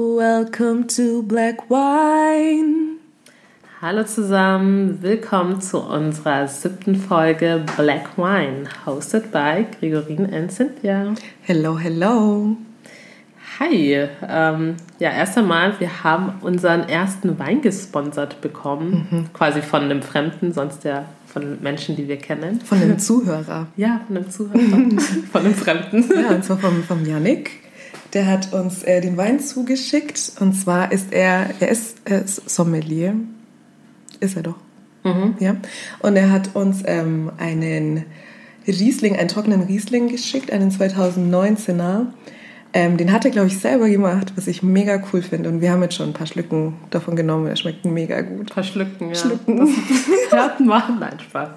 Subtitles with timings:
[0.00, 2.98] Welcome to Black Wine.
[3.82, 11.16] Hallo zusammen, willkommen zu unserer siebten Folge Black Wine, hosted by Gregorine and Cynthia.
[11.42, 12.56] Hello, hello.
[13.58, 19.32] Hi, ähm, ja, erst einmal, wir haben unseren ersten Wein gesponsert bekommen, mhm.
[19.32, 22.60] quasi von einem Fremden, sonst ja von Menschen, die wir kennen.
[22.60, 23.66] Von einem Zuhörer.
[23.76, 24.60] Ja, von einem Zuhörer.
[25.32, 26.04] von einem Fremden.
[26.14, 27.67] Ja, und zwar vom, vom Yannick.
[28.14, 33.14] Der hat uns äh, den Wein zugeschickt und zwar ist er, er ist äh, Sommelier,
[34.20, 34.56] ist er doch.
[35.04, 35.36] Mhm.
[35.38, 35.56] Ja.
[36.00, 38.04] Und er hat uns ähm, einen
[38.66, 42.06] Riesling, einen trockenen Riesling geschickt, einen 2019er.
[42.74, 45.48] Ähm, den hat er, glaube ich, selber gemacht, was ich mega cool finde.
[45.48, 47.46] Und wir haben jetzt schon ein paar Schlücken davon genommen.
[47.46, 48.50] Er schmeckt mega gut.
[48.50, 49.14] Ein paar Schlücken, ja.
[49.14, 49.74] Schlücken.
[50.30, 51.48] Hört machen, nein, Spaß.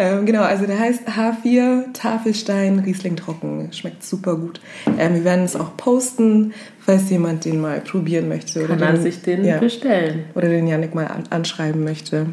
[0.00, 3.72] Ähm, genau, also der heißt H4 Tafelstein Riesling Trocken.
[3.72, 4.60] Schmeckt super gut.
[4.96, 8.64] Ähm, wir werden es auch posten, falls jemand den mal probieren möchte.
[8.64, 10.26] Kann oder den, sich den ja, bestellen.
[10.36, 12.26] Oder den Janik mal an, anschreiben möchte.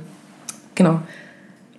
[0.75, 1.01] Genau.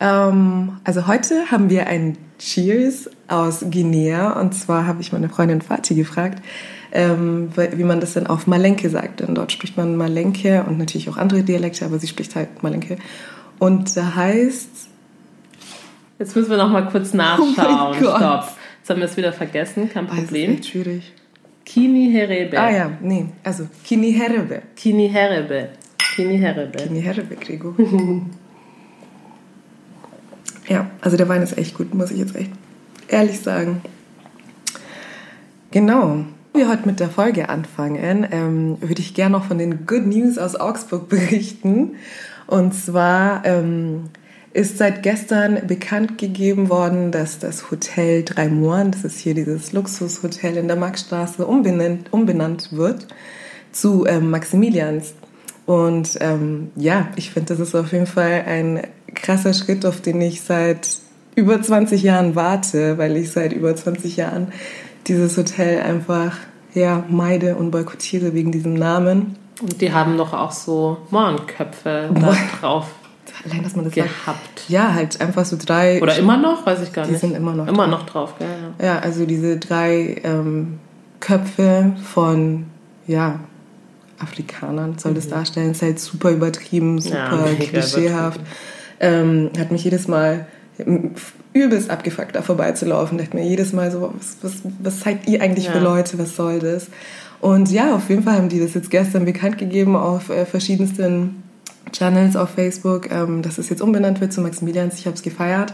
[0.00, 4.40] Ähm, also heute haben wir ein Cheers aus Guinea.
[4.40, 6.42] Und zwar habe ich meine Freundin Fatih gefragt,
[6.90, 9.20] ähm, wie man das denn auf Malenke sagt.
[9.20, 12.96] Denn dort spricht man Malenke und natürlich auch andere Dialekte, aber sie spricht halt Malenke.
[13.60, 14.85] Und da heißt
[16.18, 17.90] Jetzt müssen wir noch mal kurz oh nachschauen.
[17.90, 18.48] Oh Stopp.
[18.78, 20.52] Jetzt haben wir es wieder vergessen, kein Problem.
[20.52, 21.12] Oh, das ist schwierig.
[21.64, 22.58] Kini Herebe.
[22.58, 24.62] Ah ja, nee, also Kini Herebe.
[24.76, 25.70] Kini Herebe.
[26.14, 26.78] Kini Herebe.
[26.78, 27.74] Kini Herebe, Gregor.
[30.68, 32.52] ja, also der Wein ist echt gut, muss ich jetzt echt
[33.08, 33.82] ehrlich sagen.
[35.72, 36.24] Genau.
[36.54, 40.38] Wir heute mit der Folge anfangen, ähm, würde ich gerne noch von den Good News
[40.38, 41.96] aus Augsburg berichten.
[42.46, 44.04] Und zwar ähm,
[44.56, 49.74] ist seit gestern bekannt gegeben worden, dass das Hotel Drei Mohren, das ist hier dieses
[49.74, 53.06] Luxushotel in der Marktstraße, umbenannt, umbenannt wird
[53.70, 55.12] zu ähm, Maximilians.
[55.66, 60.22] Und ähm, ja, ich finde, das ist auf jeden Fall ein krasser Schritt, auf den
[60.22, 60.88] ich seit
[61.34, 64.52] über 20 Jahren warte, weil ich seit über 20 Jahren
[65.06, 66.34] dieses Hotel einfach
[66.72, 69.36] ja, meide und boykottiere wegen diesem Namen.
[69.60, 72.86] Und die haben doch auch so Mohrenköpfe da drauf
[73.46, 74.16] allein, dass man das gehabt.
[74.26, 74.68] Sagt.
[74.68, 76.02] Ja, halt einfach so drei.
[76.02, 77.22] Oder immer noch, weiß ich gar die nicht.
[77.22, 78.00] Die sind immer noch immer drauf.
[78.00, 78.48] noch drauf, gell?
[78.78, 78.86] Ja.
[78.86, 80.78] ja, also diese drei ähm,
[81.20, 82.66] Köpfe von
[83.06, 83.40] ja
[84.18, 85.16] Afrikanern soll mhm.
[85.16, 85.72] das darstellen.
[85.72, 88.40] Ist halt super übertrieben, super ja, klischeehaft.
[88.98, 90.46] Ähm, hat mich jedes Mal
[91.52, 93.18] übelst abgefuckt, da vorbeizulaufen.
[93.18, 95.72] Dachte mir jedes Mal so, was, was, was zeigt ihr eigentlich ja.
[95.72, 96.88] für Leute, was soll das?
[97.40, 101.42] Und ja, auf jeden Fall haben die das jetzt gestern bekannt gegeben auf äh, verschiedensten
[101.96, 104.98] Channels auf Facebook, ähm, dass es jetzt umbenannt wird zu Maximilians.
[104.98, 105.72] Ich habe es gefeiert.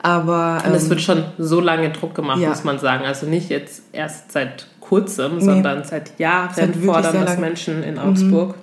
[0.00, 2.50] Aber, ähm, Und es wird schon so lange Druck gemacht, ja.
[2.50, 3.04] muss man sagen.
[3.04, 5.44] Also nicht jetzt erst seit kurzem, nee.
[5.44, 8.50] sondern seit Jahren seit fordern das Menschen in Augsburg.
[8.50, 8.62] Mhm.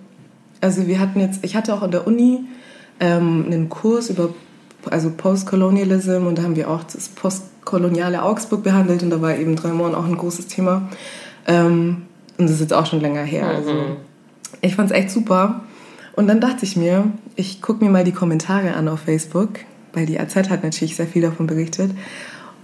[0.61, 2.45] Also wir hatten jetzt, ich hatte auch an der Uni
[2.99, 4.29] ähm, einen Kurs über
[4.89, 9.55] also Postcolonialism und da haben wir auch das postkoloniale Augsburg behandelt und da war eben
[9.55, 10.89] drei Monaten auch ein großes Thema.
[11.47, 12.03] Ähm,
[12.37, 13.47] und das ist jetzt auch schon länger her.
[13.47, 13.79] Also mhm.
[13.79, 13.97] Also
[14.61, 15.61] ich fand es echt super.
[16.15, 19.49] Und dann dachte ich mir, ich gucke mir mal die Kommentare an auf Facebook,
[19.93, 21.91] weil die AZ hat natürlich sehr viel davon berichtet.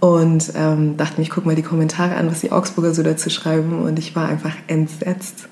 [0.00, 3.30] Und ähm, dachte mir, ich gucke mal die Kommentare an, was die Augsburger so dazu
[3.30, 3.82] schreiben.
[3.82, 5.48] Und ich war einfach entsetzt.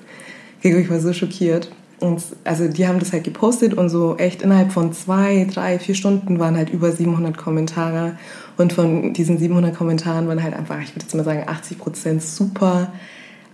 [0.61, 1.71] Ich war so schockiert.
[1.99, 5.93] Und also die haben das halt gepostet und so echt innerhalb von zwei, drei, vier
[5.93, 8.17] Stunden waren halt über 700 Kommentare.
[8.57, 12.23] Und von diesen 700 Kommentaren waren halt einfach, ich würde jetzt mal sagen, 80 Prozent
[12.23, 12.91] super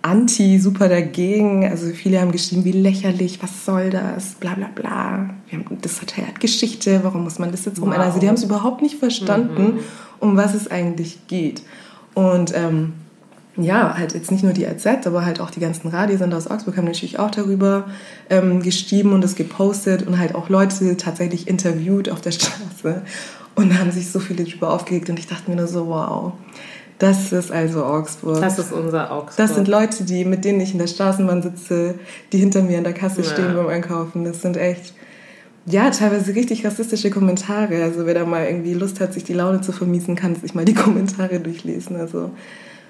[0.08, 1.66] anti, super dagegen.
[1.66, 5.30] Also viele haben geschrieben, wie lächerlich, was soll das, bla bla bla.
[5.52, 7.88] Haben, das Hotel hat Geschichte, warum muss man das jetzt wow.
[7.88, 8.08] umändern?
[8.08, 9.80] Also die haben es überhaupt nicht verstanden, mhm.
[10.20, 11.62] um was es eigentlich geht.
[12.14, 12.94] Und ähm,
[13.58, 16.78] ja, halt jetzt nicht nur die AZ, aber halt auch die ganzen Radiosender aus Augsburg
[16.78, 17.86] haben natürlich auch darüber
[18.30, 23.02] ähm, geschrieben und es gepostet und halt auch Leute tatsächlich interviewt auf der Straße
[23.56, 26.34] und haben sich so viele darüber aufgeregt und ich dachte mir nur so, wow,
[27.00, 28.42] das ist also Augsburg.
[28.42, 29.38] Das ist unser Augsburg.
[29.38, 31.96] Das sind Leute, die, mit denen ich in der Straßenbahn sitze,
[32.32, 33.28] die hinter mir in der Kasse ja.
[33.30, 34.24] stehen beim Einkaufen.
[34.24, 34.94] Das sind echt,
[35.68, 37.84] ja, teilweise richtig rassistische Kommentare.
[37.84, 40.66] Also wer da mal irgendwie Lust hat, sich die Laune zu vermiesen, kann sich mal
[40.66, 41.98] die Kommentare durchlesen.
[41.98, 42.32] Also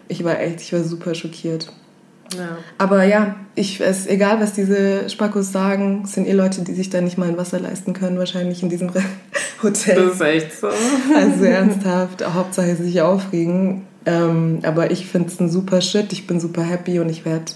[0.07, 1.71] ich war echt, ich war super schockiert.
[2.35, 2.57] Ja.
[2.77, 7.01] Aber ja, ich, es egal, was diese Spackos sagen, sind eh Leute, die sich da
[7.01, 8.91] nicht mal ein Wasser leisten können, wahrscheinlich in diesem
[9.63, 9.95] Hotel.
[9.95, 10.67] Das ist echt so.
[10.67, 13.83] Also ernsthaft, Hauptsache sich aufregen.
[14.07, 16.13] Ähm, aber ich finde es ein super Shit.
[16.13, 17.51] Ich bin super happy und ich werde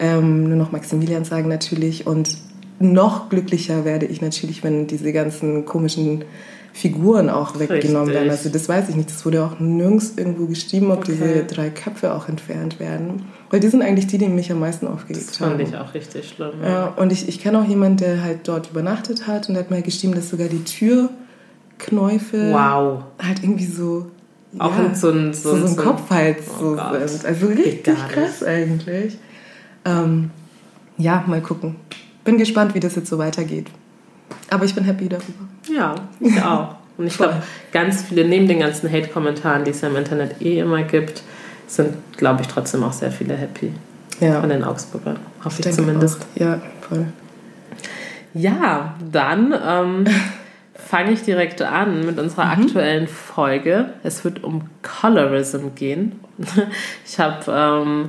[0.00, 2.06] ähm, nur noch Maximilian sagen natürlich.
[2.06, 2.36] Und
[2.80, 6.24] noch glücklicher werde ich natürlich, wenn diese ganzen komischen
[6.72, 8.14] Figuren auch weggenommen Richtig.
[8.14, 8.30] werden.
[8.30, 9.08] Also das weiß ich nicht.
[9.08, 11.12] Das wurde auch nirgends irgendwo geschrieben, ob okay.
[11.12, 13.24] diese drei Köpfe auch entfernt werden.
[13.48, 15.58] Weil die sind eigentlich die, die mich am meisten aufgeregt haben.
[15.58, 16.50] Das fand ich auch richtig schlimm.
[16.62, 19.62] Ja, ja und ich, ich kenne auch jemanden, der halt dort übernachtet hat und der
[19.62, 23.04] hat mal geschrieben, dass sogar die Türknäufe wow.
[23.22, 24.06] halt irgendwie so
[24.58, 27.24] auch ja, so ein, so, so, so ein Kopf halt oh so sind.
[27.24, 29.16] Also richtig krass eigentlich.
[29.84, 30.30] Ähm,
[30.98, 31.76] ja, mal gucken.
[32.24, 33.66] Bin gespannt, wie das jetzt so weitergeht.
[34.50, 35.46] Aber ich bin happy darüber.
[35.68, 36.76] Ja, ich auch.
[36.98, 37.42] Und ich glaube,
[37.72, 41.22] ganz viele, neben den ganzen Hate-Kommentaren, die es ja im Internet eh immer gibt,
[41.66, 43.72] sind, glaube ich, trotzdem auch sehr viele happy.
[44.20, 44.40] Ja.
[44.40, 45.18] Von den Augsburgern.
[45.44, 46.22] Hoffe ich, ich zumindest.
[46.22, 46.40] Auch.
[46.40, 47.06] Ja, voll.
[48.32, 50.04] Ja, dann ähm,
[50.76, 52.64] fange ich direkt an mit unserer mhm.
[52.64, 53.90] aktuellen Folge.
[54.02, 56.20] Es wird um Colorism gehen.
[57.06, 58.08] Ich habe, ähm,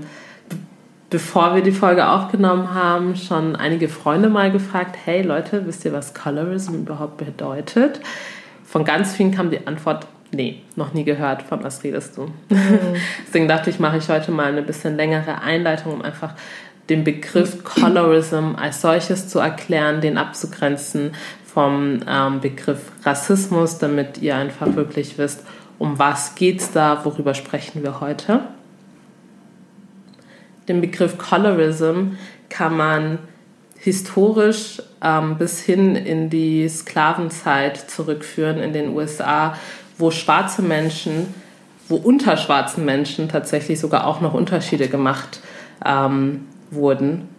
[1.09, 5.93] bevor wir die Folge aufgenommen haben, schon einige Freunde mal gefragt, hey Leute, wisst ihr,
[5.93, 8.01] was Colorism überhaupt bedeutet?
[8.65, 12.25] Von ganz vielen kam die Antwort, nee, noch nie gehört, von was redest du?
[12.49, 12.79] Mhm.
[13.27, 16.33] Deswegen dachte ich, mache ich heute mal eine bisschen längere Einleitung, um einfach
[16.89, 21.11] den Begriff Colorism als solches zu erklären, den abzugrenzen
[21.57, 25.43] vom ähm, Begriff Rassismus, damit ihr einfach wirklich wisst,
[25.79, 28.41] um was geht es da, worüber sprechen wir heute.
[30.67, 32.11] Den Begriff Colorism
[32.49, 33.17] kann man
[33.79, 39.57] historisch ähm, bis hin in die Sklavenzeit zurückführen in den USA,
[39.97, 41.33] wo schwarze Menschen,
[41.89, 45.39] wo unter schwarzen Menschen tatsächlich sogar auch noch Unterschiede gemacht
[45.83, 47.29] ähm, wurden.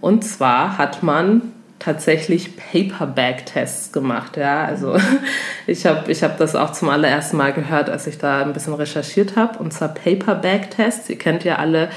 [0.00, 4.36] Und zwar hat man tatsächlich Paperback-Tests gemacht.
[4.36, 4.96] Ja, also
[5.66, 8.74] ich habe ich hab das auch zum allerersten Mal gehört, als ich da ein bisschen
[8.74, 9.58] recherchiert habe.
[9.58, 11.10] Und zwar Paperback-Tests.
[11.10, 11.90] Ihr kennt ja alle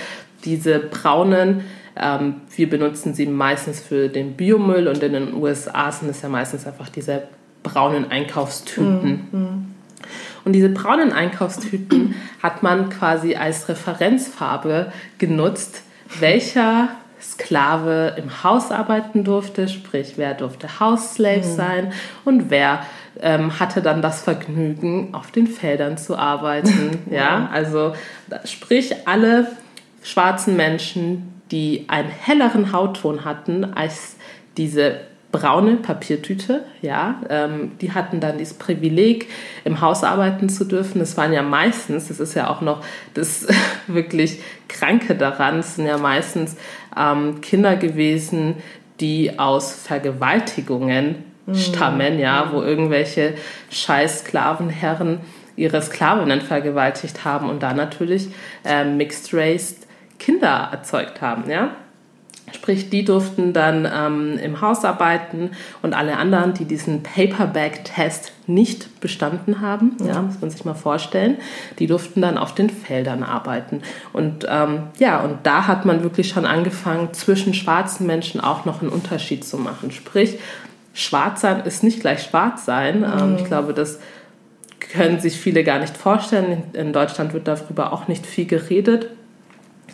[0.45, 1.65] diese braunen.
[1.95, 6.29] Ähm, wir benutzen sie meistens für den Biomüll und in den USA sind es ja
[6.29, 7.23] meistens einfach diese
[7.61, 9.27] braunen Einkaufstüten.
[9.31, 9.65] Mhm.
[10.45, 15.83] Und diese braunen Einkaufstüten hat man quasi als Referenzfarbe genutzt,
[16.19, 16.89] welcher
[17.23, 21.55] Sklave im Haus arbeiten durfte, sprich wer durfte House-Slave mhm.
[21.55, 21.93] sein
[22.25, 22.85] und wer
[23.21, 26.99] ähm, hatte dann das Vergnügen, auf den Feldern zu arbeiten.
[27.09, 27.93] ja, also
[28.45, 29.47] sprich alle
[30.03, 34.17] schwarzen Menschen, die einen helleren Hautton hatten als
[34.57, 35.01] diese
[35.33, 39.27] braune Papiertüte, ja, ähm, die hatten dann dieses Privileg,
[39.65, 40.99] im Haus arbeiten zu dürfen.
[40.99, 42.85] Das waren ja meistens, das ist ja auch noch
[43.15, 43.47] das
[43.87, 44.39] wirklich
[44.69, 46.55] Kranke daran, es sind ja meistens
[46.97, 48.55] ähm, Kinder gewesen,
[48.99, 51.55] die aus Vergewaltigungen mhm.
[51.55, 53.33] stammen, ja, wo irgendwelche
[53.71, 55.19] scheiß Sklavenherren
[55.55, 58.29] ihre Sklavinnen vergewaltigt haben und da natürlich
[58.63, 59.77] äh, Mixed Race
[60.19, 61.71] Kinder erzeugt haben, ja.
[62.53, 65.51] Sprich, die durften dann ähm, im Haus arbeiten
[65.81, 71.37] und alle anderen, die diesen Paperback-Test nicht bestanden haben, ja, muss man sich mal vorstellen,
[71.79, 73.81] die durften dann auf den Feldern arbeiten.
[74.13, 78.81] Und ähm, ja, und da hat man wirklich schon angefangen, zwischen schwarzen Menschen auch noch
[78.81, 79.91] einen Unterschied zu machen.
[79.91, 80.37] Sprich,
[80.93, 83.03] schwarz sein ist nicht gleich schwarz sein.
[83.03, 83.37] Ähm, mhm.
[83.37, 83.99] ich glaube, das
[84.79, 86.63] können sich viele gar nicht vorstellen.
[86.73, 89.07] In Deutschland wird darüber auch nicht viel geredet.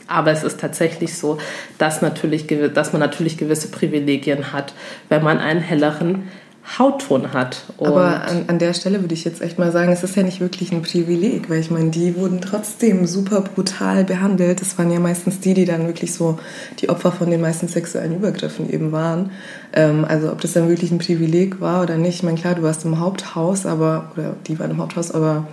[0.09, 1.37] Aber es ist tatsächlich so,
[1.77, 4.73] dass, natürlich, dass man natürlich gewisse Privilegien hat,
[5.07, 6.29] wenn man einen helleren
[6.77, 7.63] Hautton hat.
[7.77, 10.23] Und Aber an, an, der Stelle würde ich jetzt echt mal sagen, es ist ja
[10.23, 14.61] nicht wirklich ein Privileg, weil ich meine, die wurden trotzdem super brutal behandelt.
[14.61, 16.37] Das waren ja meistens die, die dann wirklich so
[16.79, 19.31] die Opfer von den meisten sexuellen Übergriffen eben waren.
[19.73, 22.15] Ähm, also ob das dann wirklich ein Privileg war oder nicht.
[22.15, 25.47] Ich meine, klar, du warst im Haupthaus, aber, oder die waren im Haupthaus, aber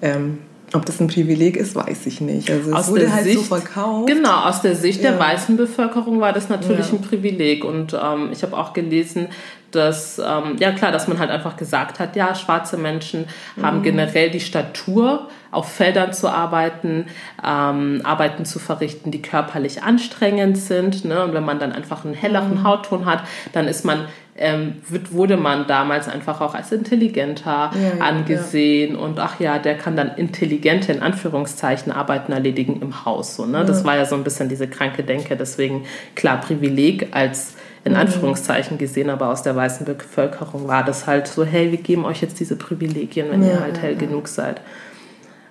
[0.00, 0.38] ähm,
[0.74, 2.50] ob das ein Privileg ist, weiß ich nicht.
[2.50, 4.08] Also es aus wurde halt Sicht, so verkauft.
[4.08, 5.10] Genau, aus der Sicht ja.
[5.10, 6.94] der weißen Bevölkerung war das natürlich ja.
[6.94, 7.64] ein Privileg.
[7.64, 9.28] Und ähm, ich habe auch gelesen,
[9.70, 13.26] dass, ähm, ja klar, dass man halt einfach gesagt hat, ja, schwarze Menschen
[13.56, 13.62] mhm.
[13.62, 17.06] haben generell die Statur, auf Feldern zu arbeiten,
[17.44, 21.04] ähm, Arbeiten zu verrichten, die körperlich anstrengend sind.
[21.04, 21.22] Ne?
[21.22, 22.64] Und wenn man dann einfach einen helleren mhm.
[22.64, 27.98] Hautton hat, dann ist man ähm, wird, wurde man damals einfach auch als intelligenter ja,
[27.98, 29.00] ja, angesehen ja.
[29.00, 33.36] und ach ja, der kann dann intelligente in Anführungszeichen Arbeiten erledigen im Haus.
[33.36, 33.64] So, ne?
[33.64, 35.84] Das war ja so ein bisschen diese kranke Denke, deswegen
[36.16, 41.44] klar Privileg als in Anführungszeichen gesehen, aber aus der weißen Bevölkerung war das halt so,
[41.44, 44.62] hey, wir geben euch jetzt diese Privilegien, wenn ihr halt hell genug seid.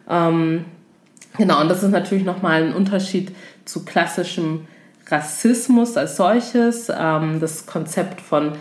[0.09, 0.65] Ähm,
[1.37, 3.31] genau, und das ist natürlich nochmal ein Unterschied
[3.65, 4.65] zu klassischem
[5.09, 6.89] Rassismus als solches.
[6.89, 8.53] Ähm, das Konzept von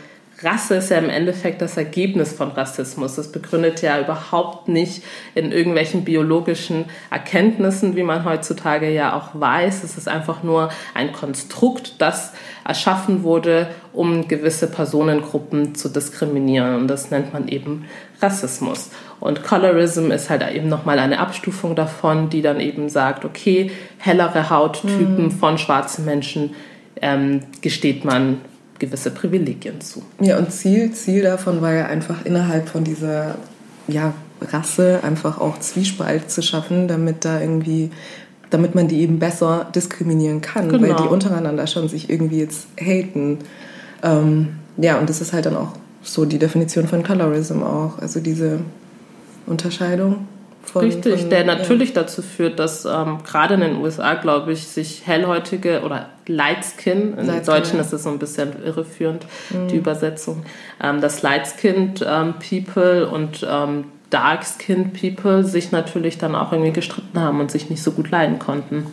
[0.43, 3.17] Rasse ist ja im Endeffekt das Ergebnis von Rassismus.
[3.17, 5.03] Das begründet ja überhaupt nicht
[5.35, 9.85] in irgendwelchen biologischen Erkenntnissen, wie man heutzutage ja auch weiß.
[9.85, 12.33] Es ist einfach nur ein Konstrukt, das
[12.65, 16.77] erschaffen wurde, um gewisse Personengruppen zu diskriminieren.
[16.77, 17.87] Und das nennt man eben
[18.21, 18.91] Rassismus.
[19.21, 24.51] Und Colorism ist halt eben nochmal eine Abstufung davon, die dann eben sagt, okay, hellere
[24.51, 25.31] Hauttypen mhm.
[25.31, 26.55] von schwarzen Menschen
[27.01, 28.41] ähm, gesteht man
[28.83, 30.03] gewisse Privilegien zu.
[30.21, 33.37] Ja, und Ziel, Ziel davon war ja einfach innerhalb von dieser
[33.87, 37.91] ja, Rasse einfach auch Zwiespalt zu schaffen, damit da irgendwie,
[38.51, 40.89] damit man die eben besser diskriminieren kann, genau.
[40.89, 43.39] weil die untereinander schon sich irgendwie jetzt haten.
[44.03, 44.49] Ähm,
[44.79, 48.59] ja, und das ist halt dann auch so die Definition von Colorism auch, also diese
[49.47, 50.27] Unterscheidung.
[50.65, 52.03] Von, Richtig, von, der natürlich ja.
[52.03, 57.19] dazu führt, dass ähm, gerade in den USA, glaube ich, sich hellhäutige oder Light Skin,
[57.19, 57.83] in Light Deutschen ja.
[57.83, 59.69] ist es so ein bisschen irreführend, mhm.
[59.69, 60.45] die Übersetzung,
[60.81, 66.53] ähm, dass Light Skinned ähm, People und ähm, Dark Skinned People sich natürlich dann auch
[66.53, 68.87] irgendwie gestritten haben und sich nicht so gut leiden konnten.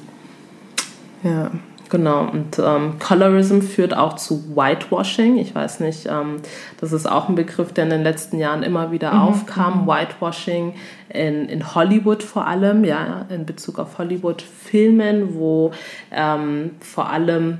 [1.23, 1.51] Ja.
[1.89, 5.37] Genau, und ähm, Colorism führt auch zu Whitewashing.
[5.37, 6.37] Ich weiß nicht, ähm,
[6.79, 9.21] das ist auch ein Begriff, der in den letzten Jahren immer wieder mhm.
[9.21, 9.81] aufkam.
[9.81, 9.87] Mhm.
[9.87, 10.73] Whitewashing
[11.09, 15.71] in, in Hollywood vor allem, ja, in Bezug auf Hollywood-Filmen, wo
[16.11, 17.59] ähm, vor allem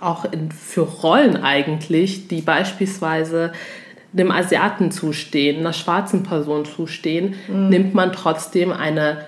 [0.00, 3.52] auch in, für Rollen eigentlich, die beispielsweise
[4.12, 7.68] dem Asiaten zustehen, einer schwarzen Person zustehen, mhm.
[7.68, 9.18] nimmt man trotzdem eine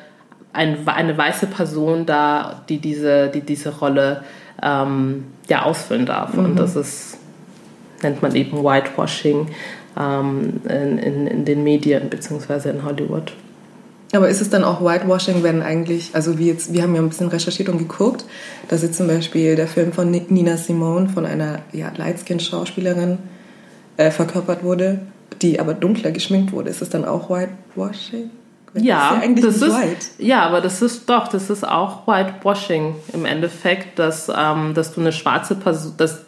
[0.57, 4.23] ein, eine weiße Person da, die diese, die diese Rolle
[4.63, 6.35] ähm, ja, ausfüllen darf.
[6.35, 6.45] Mhm.
[6.45, 7.19] Und das ist,
[8.03, 9.49] nennt man eben Whitewashing
[9.99, 12.71] ähm, in, in, in den Medien bzw.
[12.71, 13.33] in Hollywood.
[14.13, 17.09] Aber ist es dann auch Whitewashing, wenn eigentlich, also wie jetzt, wir haben ja ein
[17.09, 18.25] bisschen recherchiert und geguckt,
[18.69, 23.19] dass jetzt zum Beispiel der Film von Nina Simone von einer ja, Lightskin-Schauspielerin
[23.97, 25.01] äh, verkörpert wurde,
[25.43, 26.71] die aber dunkler geschminkt wurde.
[26.71, 28.31] Ist es dann auch Whitewashing?
[28.77, 32.95] Ja, das ist, ja, das ist ja, aber das ist doch, das ist auch Whitewashing
[33.13, 36.25] im Endeffekt, dass, ähm, dass du eine schwarze Person, dass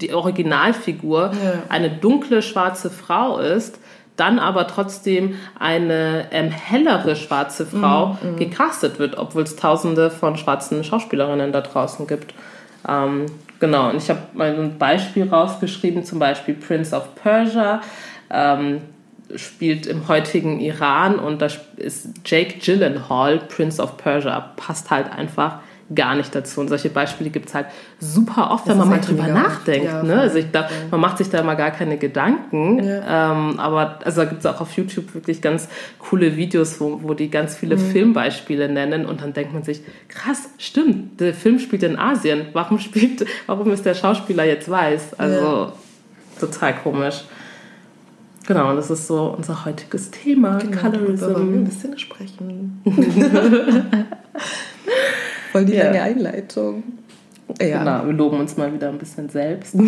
[0.00, 1.62] die Originalfigur ja.
[1.68, 3.78] eine dunkle schwarze Frau ist,
[4.16, 8.36] dann aber trotzdem eine ähm, hellere schwarze Frau mhm, mhm.
[8.36, 12.34] gecastet wird, obwohl es tausende von schwarzen Schauspielerinnen da draußen gibt.
[12.86, 13.26] Ähm,
[13.58, 17.80] genau, und ich habe mal ein Beispiel rausgeschrieben, zum Beispiel Prince of Persia.
[18.30, 18.82] Ähm,
[19.36, 25.60] spielt im heutigen Iran und da ist Jake Gyllenhaal, Prince of Persia, passt halt einfach
[25.94, 26.60] gar nicht dazu.
[26.60, 27.66] Und solche Beispiele gibt es halt
[28.00, 29.86] super oft, das wenn man mal drüber nachdenkt.
[29.86, 30.20] Ja, ne?
[30.20, 32.82] also ich glaub, man macht sich da mal gar keine Gedanken.
[32.82, 33.32] Ja.
[33.32, 37.14] Ähm, aber also da gibt es auch auf YouTube wirklich ganz coole Videos, wo, wo
[37.14, 37.90] die ganz viele mhm.
[37.90, 42.46] Filmbeispiele nennen und dann denkt man sich, krass, stimmt, der Film spielt in Asien.
[42.52, 45.18] Warum spielt, warum ist der Schauspieler jetzt weiß?
[45.18, 45.72] Also ja.
[46.40, 47.24] total komisch.
[48.46, 51.28] Genau, das ist so unser heutiges Thema, genau, Colorism.
[51.28, 52.82] wir ein bisschen sprechen.
[55.52, 55.84] Voll die ja.
[55.84, 56.82] lange Einleitung.
[57.60, 57.78] Ja.
[57.78, 59.76] Genau, wir loben uns mal wieder ein bisschen selbst.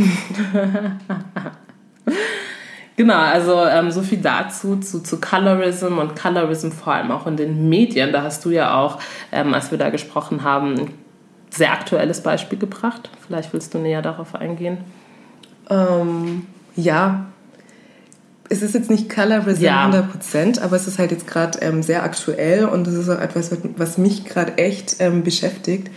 [2.96, 7.36] genau, also ähm, so viel dazu, zu, zu Colorism und Colorism vor allem auch in
[7.36, 8.12] den Medien.
[8.12, 9.00] Da hast du ja auch,
[9.32, 10.90] ähm, als wir da gesprochen haben, ein
[11.50, 13.10] sehr aktuelles Beispiel gebracht.
[13.26, 14.78] Vielleicht willst du näher darauf eingehen.
[15.70, 16.46] Ähm,
[16.76, 17.26] ja,
[18.50, 19.88] es ist jetzt nicht Colorism ja.
[19.88, 23.50] 100%, aber es ist halt jetzt gerade ähm, sehr aktuell und das ist auch etwas,
[23.76, 25.90] was mich gerade echt ähm, beschäftigt.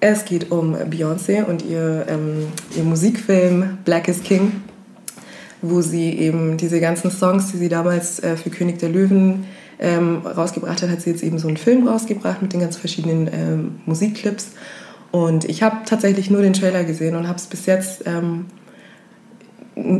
[0.00, 4.52] Es geht um Beyoncé und ihr, ähm, ihr Musikfilm Black is King,
[5.62, 9.46] wo sie eben diese ganzen Songs, die sie damals äh, für König der Löwen
[9.78, 13.28] ähm, rausgebracht hat, hat sie jetzt eben so einen Film rausgebracht mit den ganz verschiedenen
[13.32, 14.48] ähm, Musikclips.
[15.12, 18.46] Und ich habe tatsächlich nur den Trailer gesehen und habe es bis jetzt ähm,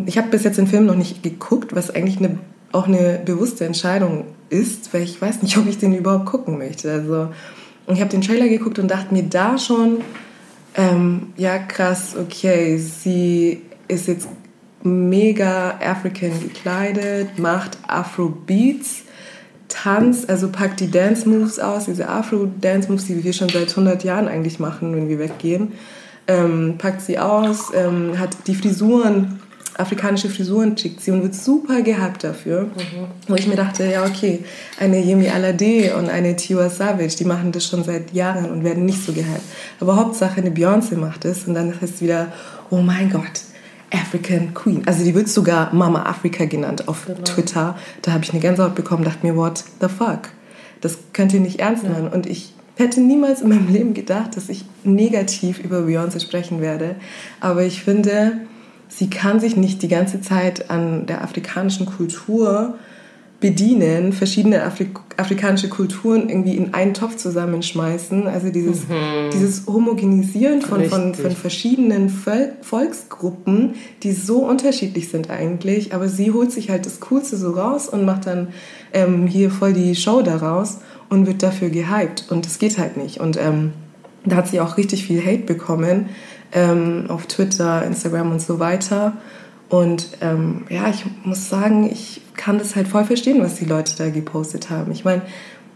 [0.06, 2.38] ich habe bis jetzt den Film noch nicht geguckt, was eigentlich eine,
[2.72, 6.90] auch eine bewusste Entscheidung ist, weil ich weiß nicht, ob ich den überhaupt gucken möchte.
[6.90, 7.28] Also,
[7.88, 9.98] ich habe den Trailer geguckt und dachte mir da schon,
[10.74, 14.28] ähm, ja krass, okay, sie ist jetzt
[14.82, 19.02] mega African gekleidet, macht Afro-Beats,
[19.68, 24.58] tanzt, also packt die Dance-Moves aus, diese Afro-Dance-Moves, die wir schon seit 100 Jahren eigentlich
[24.58, 25.72] machen, wenn wir weggehen,
[26.28, 29.40] ähm, packt sie aus, ähm, hat die Frisuren
[29.78, 32.64] afrikanische Frisuren schickt sie und wird super gehabt dafür.
[32.64, 33.06] Mhm.
[33.28, 34.40] Wo ich mir dachte, ja okay,
[34.80, 38.84] eine Yemi Alade und eine Tiwa Savage, die machen das schon seit Jahren und werden
[38.84, 39.42] nicht so gehypt.
[39.80, 42.32] Aber Hauptsache eine Beyoncé macht es und dann heißt es wieder,
[42.70, 43.42] oh mein Gott,
[43.92, 44.82] African Queen.
[44.86, 47.20] Also die wird sogar Mama Africa genannt auf genau.
[47.22, 47.76] Twitter.
[48.02, 50.30] Da habe ich eine Gänsehaut bekommen, dachte mir, what the fuck?
[50.80, 52.06] Das könnt ihr nicht ernst meinen.
[52.06, 52.12] Ja.
[52.12, 56.96] Und ich hätte niemals in meinem Leben gedacht, dass ich negativ über Beyoncé sprechen werde.
[57.40, 58.40] Aber ich finde,
[58.96, 62.74] sie kann sich nicht die ganze Zeit an der afrikanischen Kultur
[63.38, 68.26] bedienen, verschiedene Afrik afrikanische Kulturen irgendwie in einen Topf zusammenschmeißen.
[68.26, 69.30] Also dieses, mhm.
[69.32, 75.94] dieses Homogenisieren von, von, von, verschiedenen Vol Volksgruppen, die so unterschiedlich sind eigentlich.
[75.94, 78.48] Aber sie holt sich halt das Coolste so raus und macht dann
[78.92, 82.26] ähm, hier voll die Show daraus und wird dafür gehypt.
[82.30, 83.20] Und das geht halt nicht.
[83.20, 83.72] Und ähm,
[84.24, 86.08] da hat sie auch richtig viel Hate bekommen
[86.52, 89.14] ähm, auf Twitter, Instagram und so weiter.
[89.68, 93.96] Und ähm, ja, ich muss sagen, ich kann das halt voll verstehen, was die Leute
[93.96, 94.92] da gepostet haben.
[94.92, 95.22] Ich meine,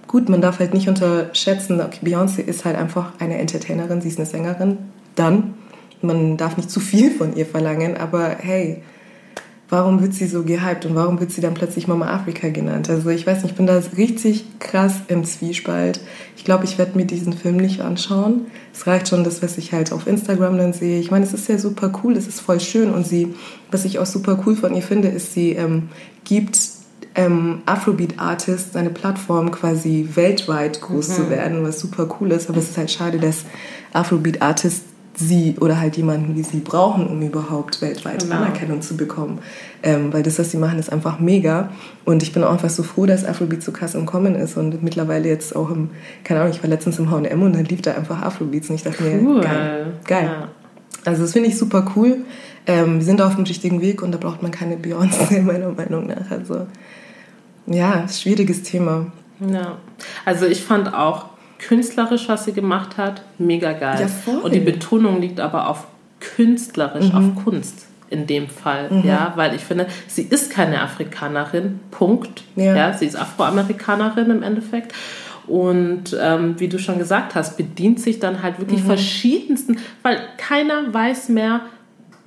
[0.07, 4.19] gut, man darf halt nicht unterschätzen, okay, Beyoncé ist halt einfach eine Entertainerin, sie ist
[4.19, 4.79] eine Sängerin,
[5.15, 5.55] dann.
[6.03, 8.83] Man darf nicht zu viel von ihr verlangen, aber hey,
[9.71, 12.91] warum wird sie so gehypt und warum wird sie dann plötzlich Mama Afrika genannt?
[12.91, 16.01] Also ich weiß nicht, ich bin da richtig krass im Zwiespalt.
[16.37, 18.47] Ich glaube, ich werde mir diesen Film nicht anschauen.
[18.75, 20.99] Es reicht schon das, was ich halt auf Instagram dann sehe.
[20.99, 23.35] Ich meine, es ist ja super cool, es ist voll schön und sie,
[23.71, 25.89] was ich auch super cool von ihr finde, ist, sie ähm,
[26.25, 26.59] gibt
[27.15, 31.13] ähm, Afrobeat-Artists eine Plattform quasi weltweit groß mhm.
[31.15, 32.49] zu werden, was super cool ist.
[32.49, 33.45] Aber es ist halt schade, dass
[33.93, 34.90] Afrobeat-Artists
[35.21, 38.37] sie oder halt jemanden wie sie brauchen, um überhaupt weltweit genau.
[38.37, 39.39] Anerkennung zu bekommen.
[39.83, 41.71] Ähm, weil das, was sie machen, ist einfach mega.
[42.05, 44.83] Und ich bin auch einfach so froh, dass Afrobeat so krass im Kommen ist und
[44.83, 45.91] mittlerweile jetzt auch im,
[46.25, 48.83] keine Ahnung, ich war letztens im H&M und dann lief da einfach Afrobeats und ich
[48.83, 49.35] dachte cool.
[49.35, 50.25] mir, geil, geil.
[50.25, 50.49] Ja.
[51.05, 52.19] Also das finde ich super cool.
[52.67, 56.07] Ähm, wir sind auf dem richtigen Weg und da braucht man keine Beyoncé, meiner Meinung
[56.07, 56.31] nach.
[56.31, 56.67] Also
[57.67, 59.07] ja, schwieriges Thema.
[59.41, 59.79] Ja,
[60.25, 61.30] also ich fand auch,
[61.61, 64.01] künstlerisch, was sie gemacht hat, mega geil.
[64.01, 64.39] Ja, voll.
[64.39, 65.87] Und die Betonung liegt aber auf
[66.19, 67.15] künstlerisch, mhm.
[67.15, 69.07] auf Kunst in dem Fall, mhm.
[69.07, 72.43] ja, weil ich finde, sie ist keine Afrikanerin, Punkt.
[72.57, 74.93] Ja, ja sie ist Afroamerikanerin im Endeffekt.
[75.47, 78.87] Und ähm, wie du schon gesagt hast, bedient sich dann halt wirklich mhm.
[78.87, 81.61] verschiedensten, weil keiner weiß mehr,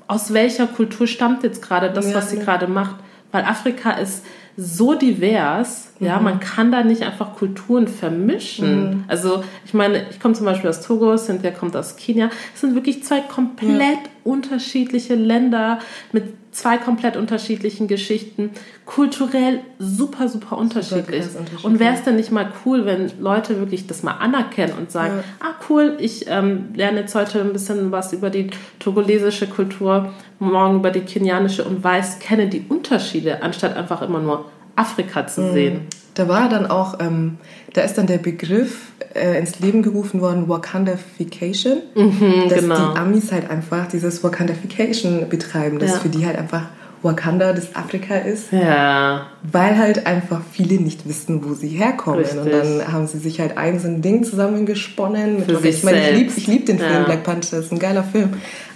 [0.07, 2.43] aus welcher Kultur stammt jetzt gerade das, ja, was sie ja.
[2.43, 2.95] gerade macht.
[3.31, 4.25] Weil Afrika ist
[4.55, 6.07] so divers, mhm.
[6.07, 8.89] ja, man kann da nicht einfach Kulturen vermischen.
[8.89, 9.03] Mhm.
[9.07, 12.29] Also ich meine, ich komme zum Beispiel aus Togo, Cynthia kommt aus Kenia.
[12.53, 14.09] Es sind wirklich zwei komplett ja.
[14.23, 15.79] unterschiedliche Länder
[16.11, 18.51] mit zwei komplett unterschiedlichen Geschichten,
[18.85, 21.25] kulturell super, super unterschiedlich.
[21.25, 21.65] Super unterschiedlich.
[21.65, 25.17] Und wäre es denn nicht mal cool, wenn Leute wirklich das mal anerkennen und sagen,
[25.17, 25.23] ja.
[25.47, 30.77] ah cool, ich ähm, lerne jetzt heute ein bisschen was über die togolesische Kultur, morgen
[30.77, 35.53] über die kenianische und weiß, kenne die Unterschiede, anstatt einfach immer nur Afrika zu mhm.
[35.53, 35.81] sehen.
[36.15, 37.37] Da war dann auch, ähm,
[37.73, 41.81] da ist dann der Begriff äh, ins Leben gerufen worden, Wakandification.
[41.95, 42.93] Mhm, dass genau.
[42.93, 45.99] die Amis halt einfach dieses Wakandification betreiben, das ja.
[45.99, 46.67] für die halt einfach
[47.03, 48.51] Wakanda das Afrika ist.
[48.51, 49.27] Ja.
[49.43, 52.19] Weil halt einfach viele nicht wissen, wo sie herkommen.
[52.19, 52.39] Richtig.
[52.39, 55.43] Und dann haben sie sich halt ein so ein Ding zusammengesponnen.
[55.43, 57.03] Für sich ich meine, ich liebe ich lieb den Film ja.
[57.03, 58.29] Black Panther, das ist ein geiler Film.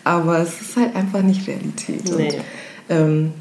[0.04, 2.04] Aber es ist halt einfach nicht Realität.
[2.18, 2.28] Nee.
[2.28, 2.36] Und,
[2.90, 3.34] ähm,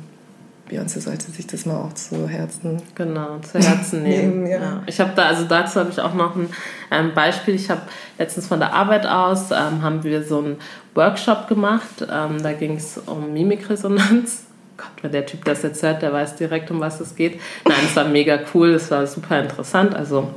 [0.68, 4.42] Beyoncé sollte sich das mal auch zu Herzen genau zu Herzen nehmen.
[4.42, 4.58] nehmen ja.
[4.58, 4.82] Ja.
[4.86, 6.48] Ich habe da also dazu habe ich auch noch ein
[6.90, 7.54] ähm, Beispiel.
[7.54, 7.82] Ich habe
[8.18, 10.56] letztens von der Arbeit aus ähm, haben wir so einen
[10.94, 12.06] Workshop gemacht.
[12.10, 14.44] Ähm, da ging es um Mimikresonanz.
[14.76, 17.40] Gott, wenn der Typ das jetzt hört, der weiß direkt, um was es geht.
[17.64, 19.94] Nein, es war mega cool, es war super interessant.
[19.94, 20.28] Also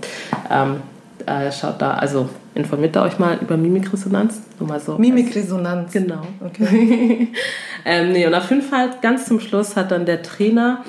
[0.49, 0.81] ähm,
[1.25, 4.41] äh, schaut da, also informiert da euch mal über Mimikresonanz.
[4.59, 4.97] Nur mal so.
[4.97, 5.91] Mimikresonanz.
[5.91, 6.21] Genau.
[6.45, 7.29] Okay.
[7.85, 10.83] ähm, nee, und auf jeden Fall ganz zum Schluss hat dann der Trainer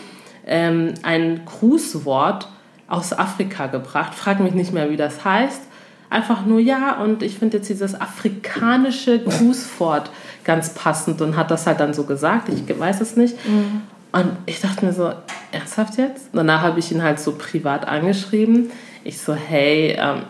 [0.46, 2.48] ähm, ein Grußwort
[2.88, 4.14] aus Afrika gebracht.
[4.14, 5.62] Frag mich nicht mehr, wie das heißt.
[6.10, 10.10] Einfach nur ja, und ich finde jetzt dieses afrikanische Grußwort
[10.42, 12.48] ganz passend und hat das halt dann so gesagt.
[12.48, 13.36] Ich weiß es nicht.
[13.46, 13.82] Mhm.
[14.12, 15.12] Und ich dachte mir so,
[15.52, 16.30] ernsthaft jetzt?
[16.32, 18.70] Danach habe ich ihn halt so privat angeschrieben.
[19.04, 20.22] Ich so, hey, ähm,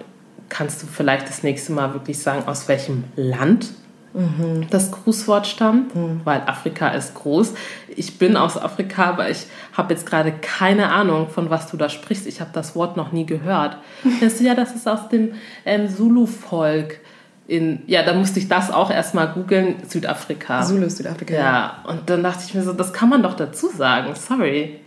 [0.51, 3.69] kannst du vielleicht das nächste Mal wirklich sagen, aus welchem Land
[4.13, 4.67] mhm.
[4.71, 5.95] das Grußwort stammt?
[5.95, 6.21] Mhm.
[6.25, 7.55] Weil Afrika ist groß.
[7.97, 11.89] Ich bin aus Afrika, aber ich habe jetzt gerade keine Ahnung, von was du da
[11.89, 12.27] sprichst.
[12.27, 13.79] Ich habe das Wort noch nie gehört.
[14.21, 15.33] Das ist ja, das ist aus dem
[15.65, 17.01] ähm, Zulu-Volk.
[17.47, 20.63] In, ja, da musste ich das auch erstmal googeln, Südafrika.
[20.63, 21.35] Zulu, Südafrika.
[21.35, 24.79] Ja, und dann dachte ich mir so, das kann man doch dazu sagen, sorry.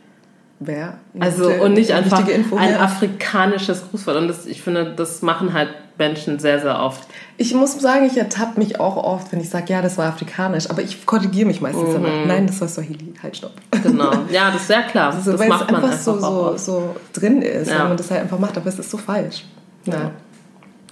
[0.65, 0.97] Wer?
[1.19, 4.17] Also und nicht einfach ein afrikanisches Grußwort.
[4.17, 7.07] Und das, ich finde, das machen halt Menschen sehr, sehr oft.
[7.37, 10.69] Ich muss sagen, ich ertappe mich auch oft, wenn ich sage, ja, das war afrikanisch.
[10.69, 12.03] Aber ich korrigiere mich meistens mhm.
[12.03, 12.25] danach.
[12.25, 13.13] Nein, das war Swahili.
[13.21, 13.53] Halt, stopp.
[13.83, 14.11] Genau.
[14.31, 15.13] Ja, das ist sehr klar.
[15.13, 17.79] Also, das weil macht es man einfach, so, so, so, drin ist, ja.
[17.79, 18.57] wenn man das halt einfach macht.
[18.57, 19.43] Aber es ist so falsch.
[19.85, 19.93] Ja.
[19.93, 20.11] ja.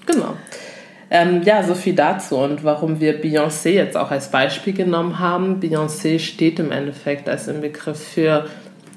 [0.06, 0.36] Genau.
[1.14, 5.60] Ähm, ja, so viel dazu und warum wir Beyoncé jetzt auch als Beispiel genommen haben.
[5.60, 8.46] Beyoncé steht im Endeffekt als ein Begriff für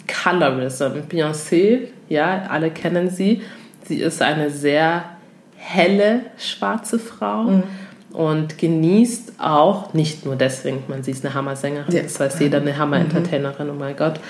[0.07, 1.03] Colorism.
[1.09, 3.43] Beyoncé, ja, alle kennen sie.
[3.85, 5.05] Sie ist eine sehr
[5.57, 7.45] helle schwarze Frau.
[7.45, 7.63] Mhm.
[8.13, 12.03] und genießt auch, nicht nur deswegen, man sie ist eine Hammer-Sängerin, ja.
[12.03, 14.21] das heißt jeder eine Hammer-Entertainerin, oh mein Gott,